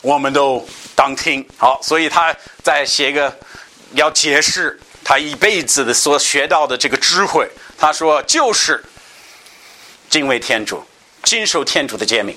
[0.00, 3.32] 我们都当听。”好，所以他在写一个
[3.92, 7.48] 要解释他一辈子的所学到的这个智慧。
[7.78, 8.84] 他说：“就是
[10.10, 10.82] 敬畏天主，
[11.22, 12.36] 谨守天主的诫命。”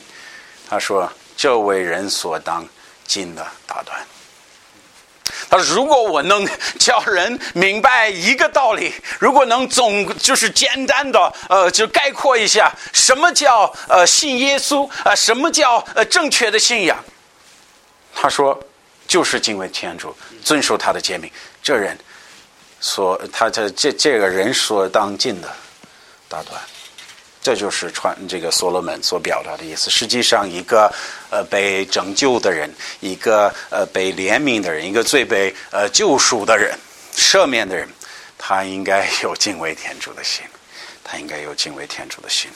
[0.70, 2.64] 他说：“这为人所当
[3.08, 4.00] 尽的大端。”
[5.52, 6.48] 他说：“如果我能
[6.80, 16.98] 叫人明白一个道理，如果能总就是简单的呃，就概括一下什么叫呃信耶稣啊，什么叫呃正确的信仰？”
[18.16, 18.58] 他说
[19.06, 21.30] ：“就是敬畏天主，遵守他的诫命。
[21.62, 21.98] 这人
[22.80, 25.50] 所他这这这个人所当尽的
[26.30, 26.58] 大端。”
[27.42, 29.90] 这就是传这个所罗门所表达的意思。
[29.90, 30.94] 实际上，一个
[31.32, 36.78] 呃被拯救的人，一个呃被怜悯的人，一个最被呃救赎的人、
[37.16, 37.90] 赦免的人，
[38.38, 40.46] 他应该有敬畏天主的心，
[41.04, 42.50] 他应该有敬畏天主的心。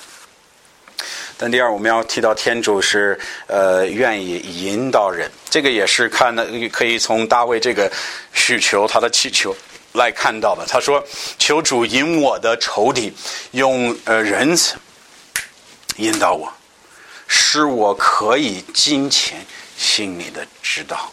[1.38, 7.92] 但第二，我们要提到天主是呃愿意引导人，这个也是看的可以从大卫这个
[8.34, 9.54] 需求他的祈求。
[9.96, 11.04] 来看到的，他说
[11.40, 13.14] ：“求主引我的仇敌，
[13.52, 14.76] 用呃仁慈
[15.98, 16.52] 引导我，
[17.28, 19.46] 使我可以金钱
[19.78, 21.12] 信你的指导。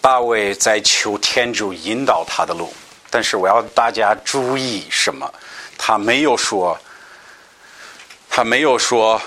[0.00, 2.72] 大卫在求天主引导他的路，
[3.10, 5.30] 但是我要大家注意什么？
[5.76, 6.78] 他没有说，
[8.28, 9.20] 他没有说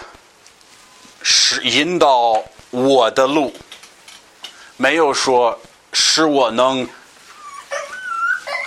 [1.21, 3.53] 是引导我的路，
[4.77, 5.59] 没有说
[5.93, 6.87] 使我能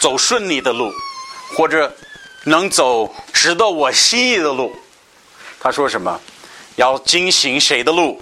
[0.01, 0.93] 走顺利的路，
[1.57, 1.95] 或者
[2.45, 4.75] 能走值得我心意的路。
[5.61, 6.21] 他说什么？
[6.77, 8.21] 要进行谁的路？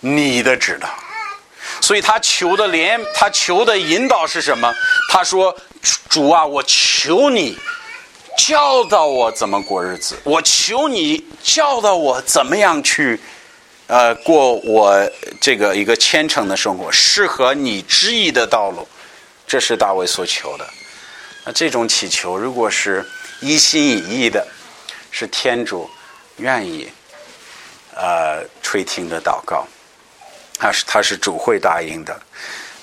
[0.00, 0.88] 你的指导。
[1.80, 4.72] 所以他求的连他求的引导是什么？
[5.10, 5.54] 他说
[6.08, 7.58] ：“主啊，我求你
[8.38, 13.20] 教导我怎么过日子，我求你教导我怎么样去
[13.86, 18.88] 呃过我这个一个虔诚的生活，适合你旨意的道路。”
[19.46, 20.66] 这是大卫所求的。
[21.46, 23.08] 那这种祈求，如果是
[23.40, 24.44] 一心一意的，
[25.12, 25.88] 是天主
[26.38, 26.90] 愿意
[27.94, 29.64] 呃垂听的祷告。
[30.58, 32.20] 他是他是主会答应的，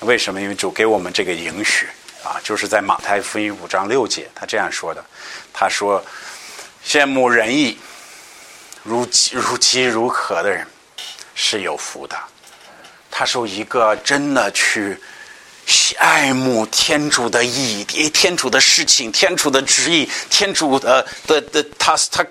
[0.00, 0.40] 为什么？
[0.40, 1.86] 因为主给我们这个允许
[2.22, 5.04] 啊，就是在马太福音五章六节，他这样说的。
[5.52, 6.02] 他说
[6.86, 7.78] ：“羡慕仁义、
[8.82, 10.66] 如如饥如渴的人
[11.34, 12.16] 是有福的。”
[13.10, 14.96] 他说：“一个真的去
[15.66, 22.24] 是爱慕天主的义、天主的事情、天主的旨意、天主的的的，他他。”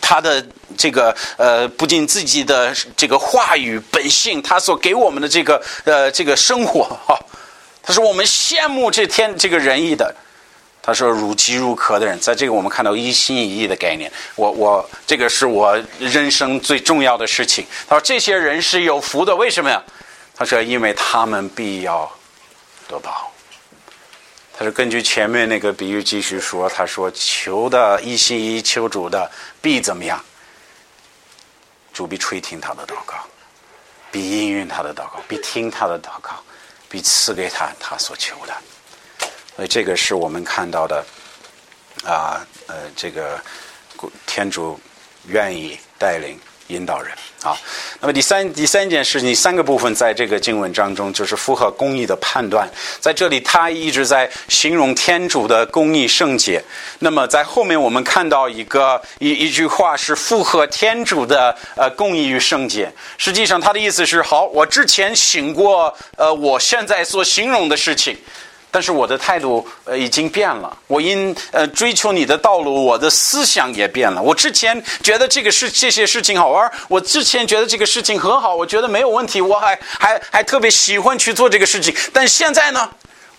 [0.00, 0.42] 他的
[0.74, 7.18] 这个呃，不仅自己的这个话语本性，他所给我们的这个呃这个生活哈，
[7.82, 10.14] 他说我们羡慕这天这个仁义的，
[10.80, 17.66] 他说如饥如渴的人，在这个我们看到一心一意的概念，我我这个是我人生最重要的事情。
[17.86, 19.82] 他说这些人是有福的，为什么呀？
[20.34, 22.10] 他说因为他们必要
[22.88, 23.30] 得宝。
[24.56, 29.30] 他是根据前面那个比喻继续说，他说求的一心一意求主的
[29.62, 30.20] 必怎么样？
[31.92, 33.16] 主必垂听他的祷告，
[34.10, 36.42] 必应允他的祷告，必听他的祷告，
[36.88, 38.56] 必赐给他他所求的。
[39.54, 41.04] 所以这个是我们看到的
[42.04, 43.40] 啊，呃，这个
[44.26, 44.78] 天主
[45.26, 46.38] 愿意带领。
[46.68, 47.56] 引导人啊，
[48.00, 52.68] 那么第三第三件事情，三个部分在这个经文当中就是符合公义的判断。
[53.00, 56.62] 在这里，他一直在形容天主的公义圣洁。
[56.98, 62.92] 那么在后面，我们看到一个一一句话是符合天主的呃公义与圣洁。
[63.16, 68.16] 实际上，他的意思是：好，我之前醒过呃，我现在所形容的事情。
[68.70, 74.20] 但是我的态度呃已经变了，我因呃追求你的道路，我的思想也变了。
[74.20, 81.96] 我之前觉得这个事这些事情好玩，我之前觉得这个事情很好，我觉得没有问题，我还还还特别喜欢去做这个事情。
[82.12, 82.90] 但现在呢，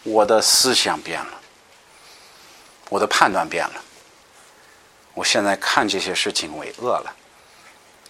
[0.02, 1.32] 我的思想变了，
[2.90, 3.76] 我的判断变了，
[5.14, 7.14] 我现在看这些事情为恶了，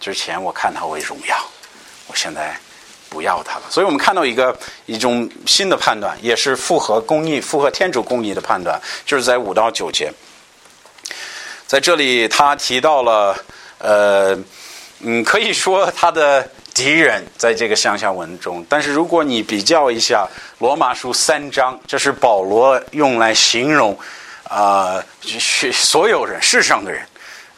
[0.00, 1.36] 之前我看它为荣耀，
[2.06, 2.58] 我现在。
[3.10, 10.12] 不要他了，所以我们看到一个一种新的判断，也是符合公义、符合天主公义的判断，就是在五到九节，
[11.66, 13.36] 在这里他提到了，
[13.78, 14.38] 呃，
[15.00, 20.24] 嗯，可以说他的敌人在这个乡下文中，但是如果你比较一下
[20.60, 23.98] 罗马书三章，这是保罗用来形容
[24.44, 25.04] 啊，
[25.72, 27.04] 所有人世上的人。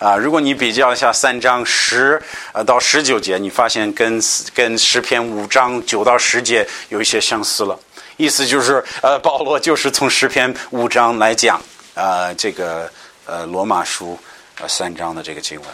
[0.02, 2.20] 啊，如果你比较一下三章十
[2.52, 4.20] 呃到十九节，你发现跟
[4.52, 7.78] 跟十篇五章九到十节有一些相似了。
[8.16, 11.62] 意思就是，呃， 保罗就是从十篇五章来讲，
[11.94, 12.90] 呃，这个
[13.26, 14.18] 呃罗马书
[14.60, 15.68] 呃三章的这个经文，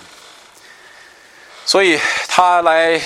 [1.64, 3.00] 所以他来。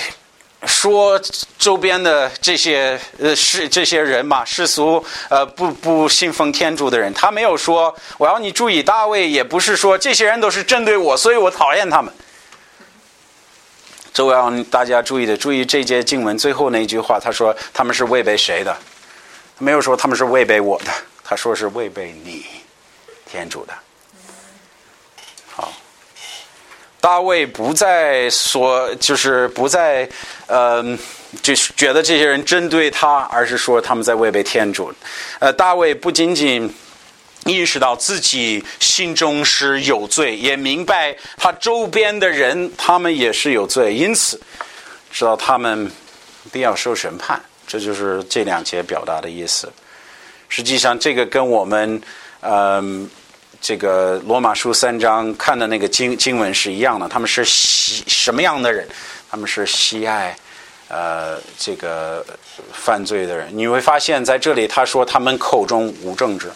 [0.65, 1.19] 说
[1.57, 12.13] 周边的这些呃世这些人嘛，世俗呃不不信奉天主的人，他没有说我要你注意大卫，也不是说这些人都是针对我，所以我讨厌他们。
[14.13, 18.77] 这我要大家注意的，注意这节经文最后那句话，他说他们是违背谁的？
[19.57, 20.91] 没有说他们是违背我的，
[21.23, 22.45] 他说是违背你
[23.25, 23.73] 天主的。
[27.03, 30.07] 大卫不再说，就是不再，
[30.47, 30.81] 呃，
[31.41, 34.89] 就是觉得这些人针对他，而是说他们在违背天主。
[35.39, 36.73] 呃，大卫不仅仅
[37.43, 44.39] 意识到自己心中是有罪，也明白他周边的人他们也是有罪，因此
[45.11, 45.91] 知道他们
[46.53, 47.37] 必要受审判。
[47.67, 49.69] 这就是这两节表达的意思。
[50.47, 52.01] 实际上，这个跟我们，
[52.39, 53.09] 嗯。
[53.63, 58.85] 这个罗马书三章看的那个经经文是一样的，他们是喜什么样的人？
[59.31, 60.35] 他们是喜爱
[60.89, 62.25] 呃这个
[62.73, 63.47] 犯罪的人。
[63.57, 66.51] 你会发现在这里他说他们口中无政治，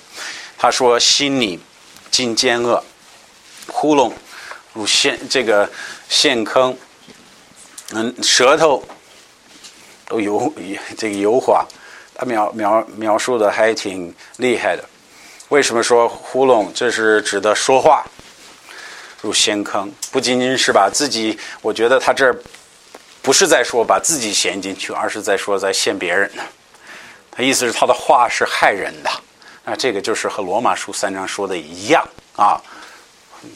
[0.58, 1.58] 他说心里
[2.12, 2.84] 尽奸恶，
[3.68, 4.12] 窟窿
[4.74, 5.70] 如陷这个
[6.10, 6.78] 陷坑，
[7.94, 8.84] 嗯，舌头
[10.10, 10.54] 都油
[10.98, 11.66] 这个油滑，
[12.14, 14.84] 他描描描述的还挺厉害的。
[15.50, 16.70] 为什么说糊弄？
[16.74, 18.06] 这是指的说话
[19.22, 21.40] 入陷坑，不仅仅是把自己。
[21.62, 22.36] 我觉得他这儿
[23.22, 26.30] 不是在说把自己陷进去，而是在说在陷别人。
[27.32, 29.10] 他意思是他的话是害人的。
[29.64, 32.60] 那这个就是和罗马书三章说的一样啊。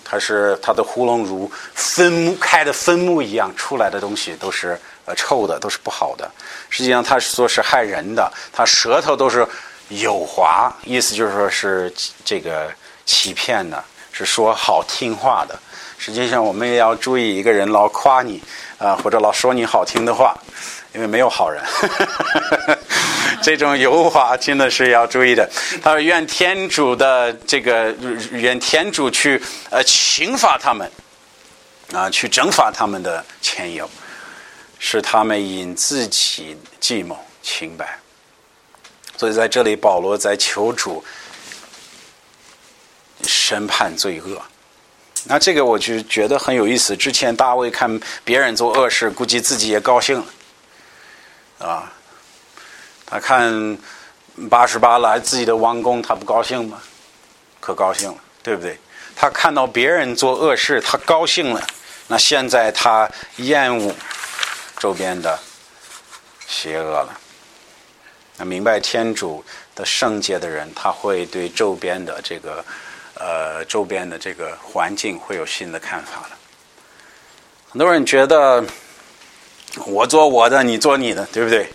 [0.06, 6.32] 他是他的窟窿如分墓开的分墓一样出来的东西都是呃臭的，都是不好的。
[6.70, 9.46] 实际上他说是害人的，他舌头都是。
[9.92, 12.72] 有滑，意思就是说是这个
[13.06, 15.60] 欺骗的，是说好听话的。
[15.98, 18.42] 实际上，我们也要注意，一个人老夸你
[18.80, 20.36] 啊，或者老说你好听的话，
[20.94, 21.62] 因为没有好人。
[23.44, 25.50] 这种油滑真的是要注意的。
[25.84, 27.92] 他说：“愿天主的这个，
[28.32, 30.90] 愿天主去呃刑罚他们，
[31.94, 33.90] 啊，去征罚他们的前友，
[34.80, 37.98] 使他们因自己计谋清白。”
[39.22, 41.04] 所以在这里，保罗在求主
[43.22, 44.42] 审判罪恶。
[45.26, 46.98] 那这个我就觉得很有意思。
[46.98, 50.18] 之前大卫看别人做恶事，估计自己也高兴
[51.60, 51.94] 了，啊，
[53.06, 53.78] 他看
[54.50, 56.82] 八十八来自己的王宫，他不高兴吗？
[57.60, 58.76] 可高兴了，对不对？
[59.16, 61.64] 他看到别人做恶事，他高兴了。
[62.08, 63.94] 那现在他厌恶
[64.80, 65.40] 周边的
[66.48, 67.21] 邪恶了。
[68.46, 69.44] 明白天主
[69.76, 72.64] 的圣洁的人，他会对周边的这个
[73.16, 76.38] 呃周边的这个环境会有新的看法了。
[77.70, 78.64] 很多人觉得
[79.86, 81.70] 我做我的，你做你的，对不对？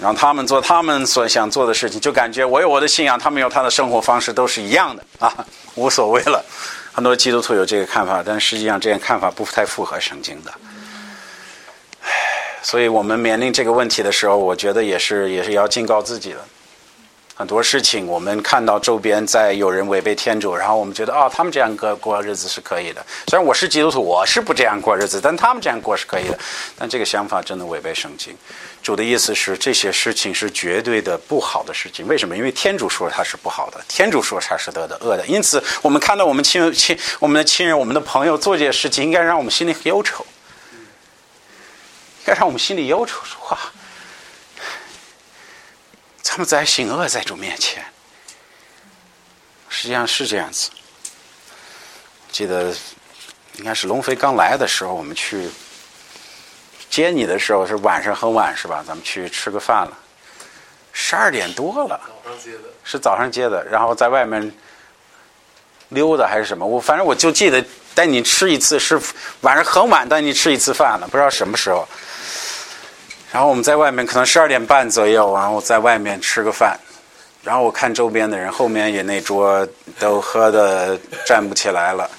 [0.00, 5.44] 让他们做他们所想做的事情，就感觉我有我的信仰，他们有他的生活方式，都是一样的 啊，
[5.74, 6.44] 无所谓了。
[6.92, 10.52] 很多基督徒有这个看法，但实际上这样看法不太符合圣经的。
[12.62, 16.38] 所以我们面临这个问题的时候，我觉得也是也是要警告自己的。
[17.34, 23.00] 很多事情我们看到周边在有人违背天主，然后我们觉得啊，他们这样过过日子是可以的。
[23.28, 26.36] 虽然我是基督徒，我是不这样过日子，但他们这样过是可以的。
[26.76, 28.36] 但这个想法真的违背圣经。
[28.82, 32.08] 主的意思是这些事情是绝对的不好的事情。
[32.08, 32.36] 为什么？
[32.36, 35.24] 因为天主说它是不好的，天主说它是得的恶的。
[35.28, 40.26] 因此，我们看到我们亲亲我们的亲人、我们的朋友做这些事情，应该让我们心里很忧愁。
[42.28, 43.58] 该让我们心里忧愁，说话，
[46.22, 47.82] 他们在行恶在主面前，
[49.70, 50.68] 实际上是这样子。
[52.30, 52.74] 记得
[53.54, 55.48] 应该是龙飞刚来的时候，我们去
[56.90, 58.84] 接你的时候是晚上很晚是吧？
[58.86, 59.98] 咱们去吃个饭了，
[60.92, 64.52] 十二点多了，早上接的，是早上接的，然后在外面
[65.88, 66.66] 溜达还是什么？
[66.66, 67.64] 我反正我就记得
[67.94, 69.00] 带你吃一次，是
[69.40, 71.88] 晚上很晚带你吃一次饭了，不知道什么时候。
[73.30, 76.78] 然后我们在外面可能十二点半左右，然后在外面吃个饭，
[77.44, 79.68] 然后我看周边的人，后面也那桌
[79.98, 82.10] 都喝的站不起来了，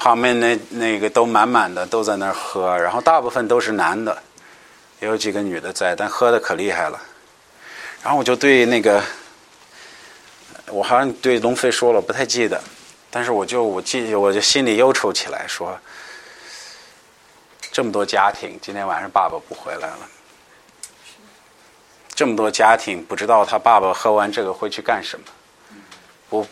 [0.00, 4.20] 旁边那那个都满满的都在那儿喝，然后大部分都是男的，
[4.98, 7.00] 也有几个女的在，但喝的可厉害了。
[8.02, 9.00] 然后我就对那个，
[10.70, 12.60] 我好像对龙飞说了，不太记得，
[13.10, 15.78] 但是我就我记我就心里忧愁起来，说
[17.70, 20.08] 这么多家庭，今天晚上爸爸不回来了。
[22.22, 25.26] 这么多家庭不知道他爸爸喝完这个会去干什么，
[26.30, 26.46] 不，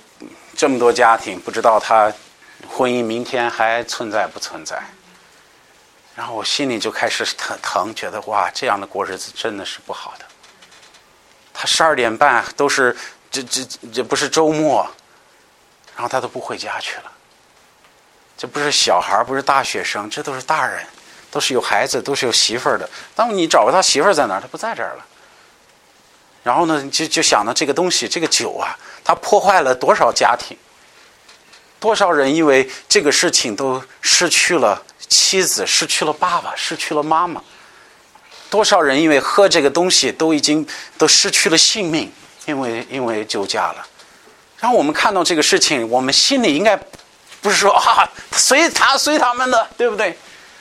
[0.57, 2.13] 这么多家庭不知道他
[2.69, 4.83] 婚姻明天还存在不存在，
[6.17, 10.25] 然后我心里就开始疼疼，觉得哇，这样的过日子真的是不好的。
[11.55, 12.97] 他十二点半都是
[13.31, 14.83] 这这这不是周末，
[15.95, 17.13] 然后他都不回家去了。
[18.37, 20.85] 这不是小孩不是大学生，这都是大人，
[21.31, 22.91] 都是有孩子，都是有媳妇儿的。
[23.15, 24.41] 当你找不到媳妇儿在哪儿？
[24.41, 25.07] 他不在这儿了。
[26.43, 30.57] 然后呢，就就想到这个东西，这个酒啊，它破坏了多少家庭？
[31.79, 37.43] 多少人因为这个事情都失去了妻子，失去了爸爸，失去了妈妈？
[38.49, 40.67] 多少人因为喝这个东西都已经
[40.99, 42.13] 都失去了性命？
[42.47, 43.87] 因为因为酒驾了。
[44.59, 46.79] 然后我们看到这个事情，我们心里应该
[47.41, 50.19] 不是说 啊，随他随他们的，对不对？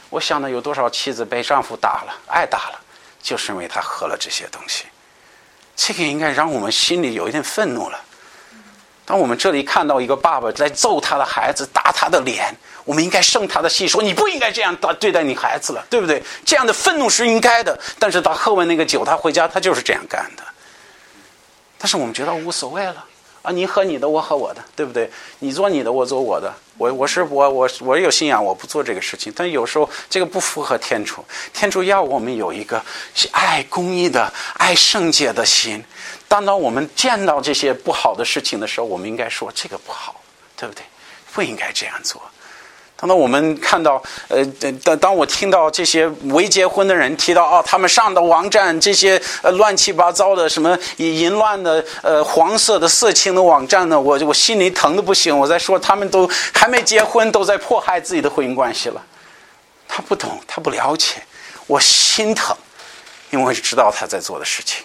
[0.10, 2.80] 我想呢有多少妻子被丈夫打了，挨打了，
[3.22, 4.86] 就是因为他喝了这些东西。
[5.82, 7.98] 这个应该让我们心里有一点愤怒了。
[9.06, 12.54] 当我们这里看到一个爸爸在揍他的孩子、打他的脸，
[12.84, 16.22] 我们应该生他的气，说你不应该这样对对待你孩子了，对不对？
[16.44, 17.80] 这样的愤怒是应该的。
[17.98, 20.44] 但是他喝完那个酒，他回家他就是这样干的。
[21.78, 23.06] 但是我们觉得无所谓了
[23.42, 25.10] 啊，你喝你的，我喝我的，对不对？
[25.40, 29.32] 你做你的，我做我的，我我是我我我有信仰，我不做这个事情。
[29.36, 31.24] 但有时候这个不符合天主，
[31.54, 32.82] 天主要我们有一个
[33.32, 35.84] 爱公益的、爱圣洁的心。
[36.30, 40.22] 当当我们见到这些不好的事情的时候，我们应该说这个不好，
[40.56, 40.82] 对不对？
[41.34, 42.22] 不应该这样做。
[43.00, 44.46] 当当我们看到，呃，
[44.84, 55.38] 当当我听到这些未结婚的人提到，哦，他们上的网站这些呃乱七八糟的什么淫乱的呃黄色的色情的网站呢，我我心里疼的不行。
[55.38, 59.02] 我在说他们都还没结婚，都在迫害自己的婚姻关系了。
[59.88, 61.24] 他不懂，他不了解，
[61.68, 62.54] 我心疼，
[63.30, 64.84] 因为我知道他在做的事情。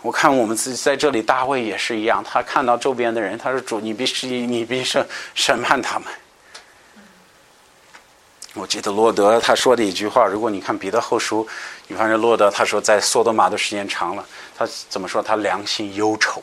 [0.00, 4.98] 我看我们自己在这里，大卫也是一样，他看到周边的人，他说：“主，你必须你必须
[5.34, 6.08] 审判他们。”
[8.54, 11.48] 我记得洛德他说的一句话，如果你看彼得后书，
[11.88, 14.26] 你发现洛德他说在索多玛的时间长了，
[14.56, 15.22] 他怎么说？
[15.22, 16.42] 他良心忧愁。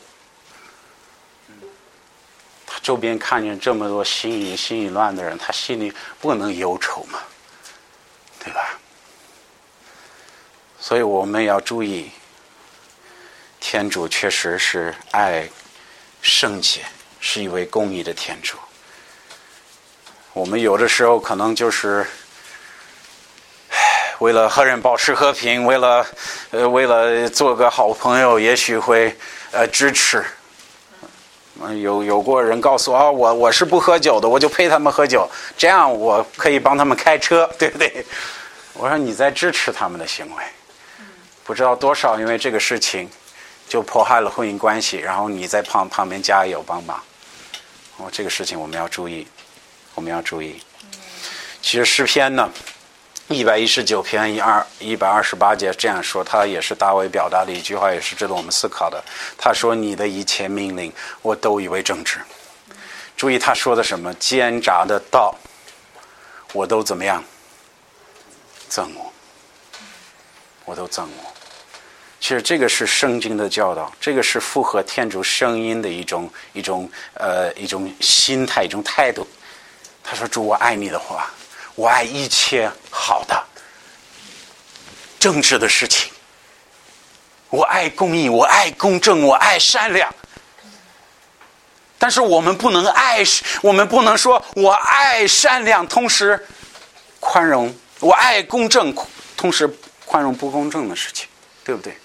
[2.66, 7.20] 他周边看见这么多心淫心淫乱的人，他心里不能忧愁嘛，
[8.42, 8.76] 对吧？
[10.80, 12.10] 所以我们要注意，
[13.60, 15.48] 天主确实是爱
[16.22, 16.84] 圣洁，
[17.20, 18.56] 是一位公义的天主。
[20.32, 22.06] 我们有的时候可能就是
[24.20, 26.06] 为了和人保持和平，为了
[26.50, 29.16] 呃，为了做个好朋友，也许会
[29.50, 30.24] 呃支持。
[31.82, 35.28] 有有过人告诉我啊，我我是不喝酒的，我就陪他们喝酒，
[35.58, 38.04] 这样我可以帮他们开车，对不对？
[38.74, 40.44] 我说你在支持他们的行为，
[41.44, 43.10] 不知道多少因为这个事情
[43.68, 47.02] 就迫害了婚姻关系，然后你在旁旁边加油帮忙。
[47.98, 49.26] 哦，这个事情我们要注意。
[50.00, 50.58] 我们要注意，
[51.60, 52.50] 其实诗篇呢，
[53.28, 59.04] 一百一十九篇一二一百二十八节这样说，他也是大卫表达的一句话，也是值得我们思考的。
[59.36, 60.90] 他说：“你的一切命令，
[61.20, 62.18] 我都以为正直。”
[63.14, 64.14] 注意他说的什么？
[64.14, 65.34] 奸诈的道，
[66.54, 67.22] 我都怎么样？
[68.70, 69.12] 憎恶，
[70.64, 71.08] 我都憎恶。
[72.20, 79.28] 其实这个是圣经的教导，这个是符合天主声音的一种一种呃一种心态一种态度。
[80.02, 81.30] 他说：“主，我爱你的话，
[81.74, 83.44] 我爱一切好的、
[85.18, 86.12] 正直的事情。
[87.48, 90.12] 我爱公义，我爱公正，我爱善良。
[91.98, 93.22] 但是我们不能爱，
[93.62, 96.46] 我们不能说我爱善良，同时
[97.20, 97.68] 宽容；
[98.00, 98.94] 我爱公正，
[99.36, 99.68] 同时
[100.04, 101.28] 宽容不公正的事情，
[101.62, 101.96] 对不对？”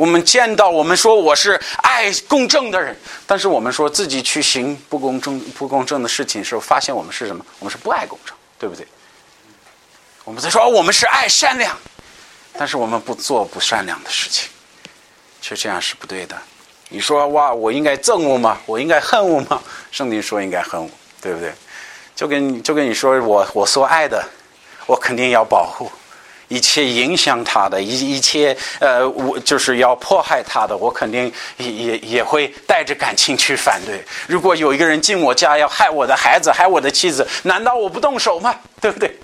[0.00, 2.96] 我们见到我们说我是爱公正的人，
[3.26, 7.44] 但是我们说自己去行不公正、不公正的事情时候，发现我们是什么？
[7.58, 8.88] 我们是不爱公正，对不对？
[10.24, 11.76] 我们在说我们是爱善良，
[12.56, 14.48] 但是我们不做不善良的事情，
[15.42, 16.34] 其实这样是不对的。
[16.88, 18.58] 你说哇，我应该憎恶吗？
[18.64, 19.62] 我应该恨恶吗？
[19.90, 20.88] 圣经说应该恨恶，
[21.20, 21.52] 对不对？
[22.16, 24.26] 就跟就跟你说我我所爱的，
[24.86, 25.92] 我肯定要保护。
[26.50, 34.04] 一切影响他的，一一切呃，我就是要迫害他的，我肯定也也也会带着感情去反对。
[34.26, 38.52] 如果有一个人进我家要害我的孩子，害我的妻子，难道我不动手吗？
[38.82, 39.16] 对不对？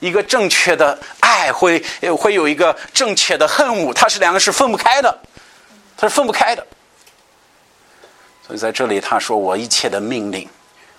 [0.00, 1.82] 一个正确的爱会
[2.18, 5.20] 会有一个正确的恨恶，它是两个是分不开的，
[5.96, 6.66] 它是分不开的。
[8.46, 10.48] 所以在这里他说：“我一切的命令，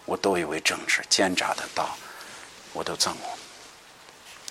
[0.05, 1.95] 我都以为正直，奸诈的道，
[2.73, 3.35] 我都憎恶。”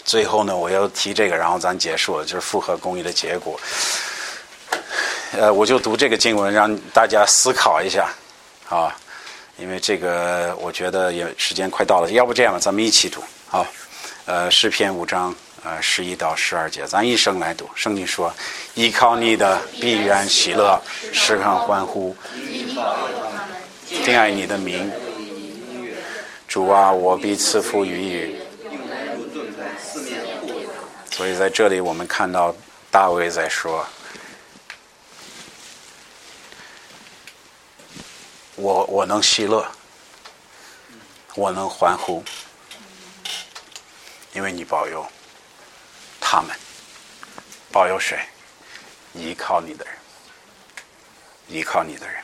[0.06, 3.58] 最后呢，我要提这个，然后咱结束了，就是复合公益的结果。
[5.32, 8.08] 呃，我就读这个经文，让大家思考一下，
[8.68, 8.96] 啊，
[9.58, 13.66] 因为这个我觉得也时间快到了，要不这样吧，咱们一起读，好，
[14.26, 15.34] 呃，诗篇五章，
[15.64, 17.68] 呃，十一到十二节，咱一生来读。
[17.74, 18.32] 圣经说
[18.74, 20.80] ：“依靠你的必然喜乐，
[21.12, 22.16] 时常欢呼，
[24.04, 24.88] 敬爱你的名，
[26.46, 28.36] 主啊，我必赐福于你。”
[31.16, 32.54] 所以在这里，我们看到
[32.90, 33.86] 大卫在说
[38.56, 39.66] ：“我我能喜乐，
[41.34, 42.22] 我能欢呼，
[44.34, 45.06] 因为你保佑
[46.20, 46.54] 他们，
[47.72, 48.18] 保佑谁？
[49.14, 49.94] 依靠你的人，
[51.48, 52.22] 依靠你的人，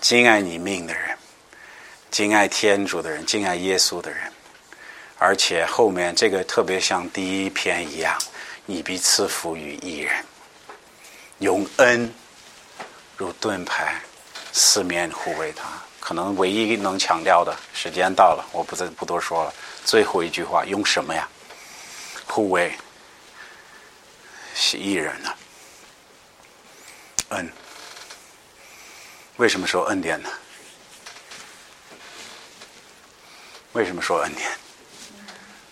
[0.00, 1.18] 敬爱你命的人，
[2.10, 4.32] 敬爱天主的人，敬爱耶稣的人。”
[5.18, 8.16] 而且后面这个特别像第一篇一样，
[8.66, 10.24] 你必赐福于一人，
[11.38, 12.12] 用恩
[13.16, 14.00] 如盾牌，
[14.52, 15.64] 四面护卫他。
[15.98, 19.52] 可能唯一能强调的，时间到了，我不再不多说了。
[19.84, 21.28] 最后一句话，用什么呀？
[22.26, 22.72] 护卫
[24.54, 25.34] 是一人呢？
[27.30, 27.50] 恩？
[29.38, 30.28] 为什么说恩典呢？
[33.72, 34.48] 为什么说恩典？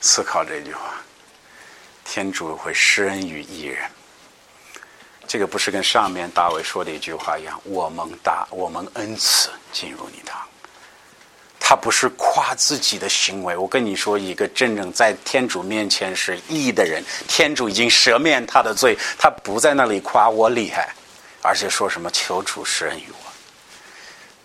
[0.07, 1.01] 思考这句话，
[2.05, 3.91] 天主会施恩于一人。
[5.27, 10.39] 这个不是跟上面大卫说的一句话一样，我们大我们恩赐进入你堂。
[11.59, 13.57] 他不是夸自己的行为。
[13.57, 20.95] 我跟你说，一个真正在天主面前是义的人，天主已经赦免他的罪，他不在那里夸我厉害，
[21.41, 23.33] 而且说什么求主施恩于我。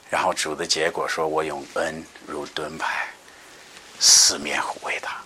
[0.10, 3.10] 然后主的结果说：“我用恩如盾牌，
[4.00, 5.18] 四面护卫他。”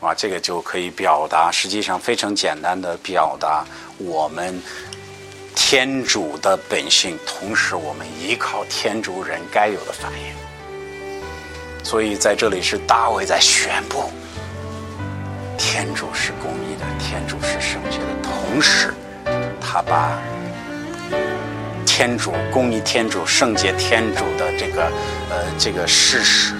[0.00, 3.64] 哇，这个就可以表达，实际上非常简单的表达
[3.98, 4.60] 我们。
[5.60, 11.84] 天主的本性，同时我们依靠天主人该有的反应。
[11.84, 14.08] 所以在这里是大卫在宣布：
[15.58, 18.06] 天主是公义的，天主是圣洁的。
[18.22, 18.94] 同时，
[19.60, 20.16] 他把
[21.84, 24.84] 天主公义、天主圣洁、天主的这个
[25.28, 26.54] 呃这个事实，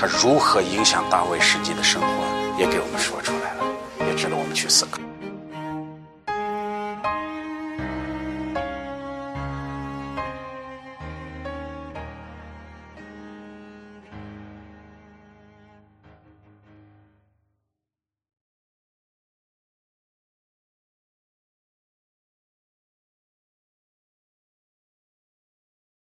[0.00, 2.06] 他如何影响大卫实际的生活，
[2.62, 3.64] 也给我们说出来了，
[4.06, 5.00] 也值得我们去思考。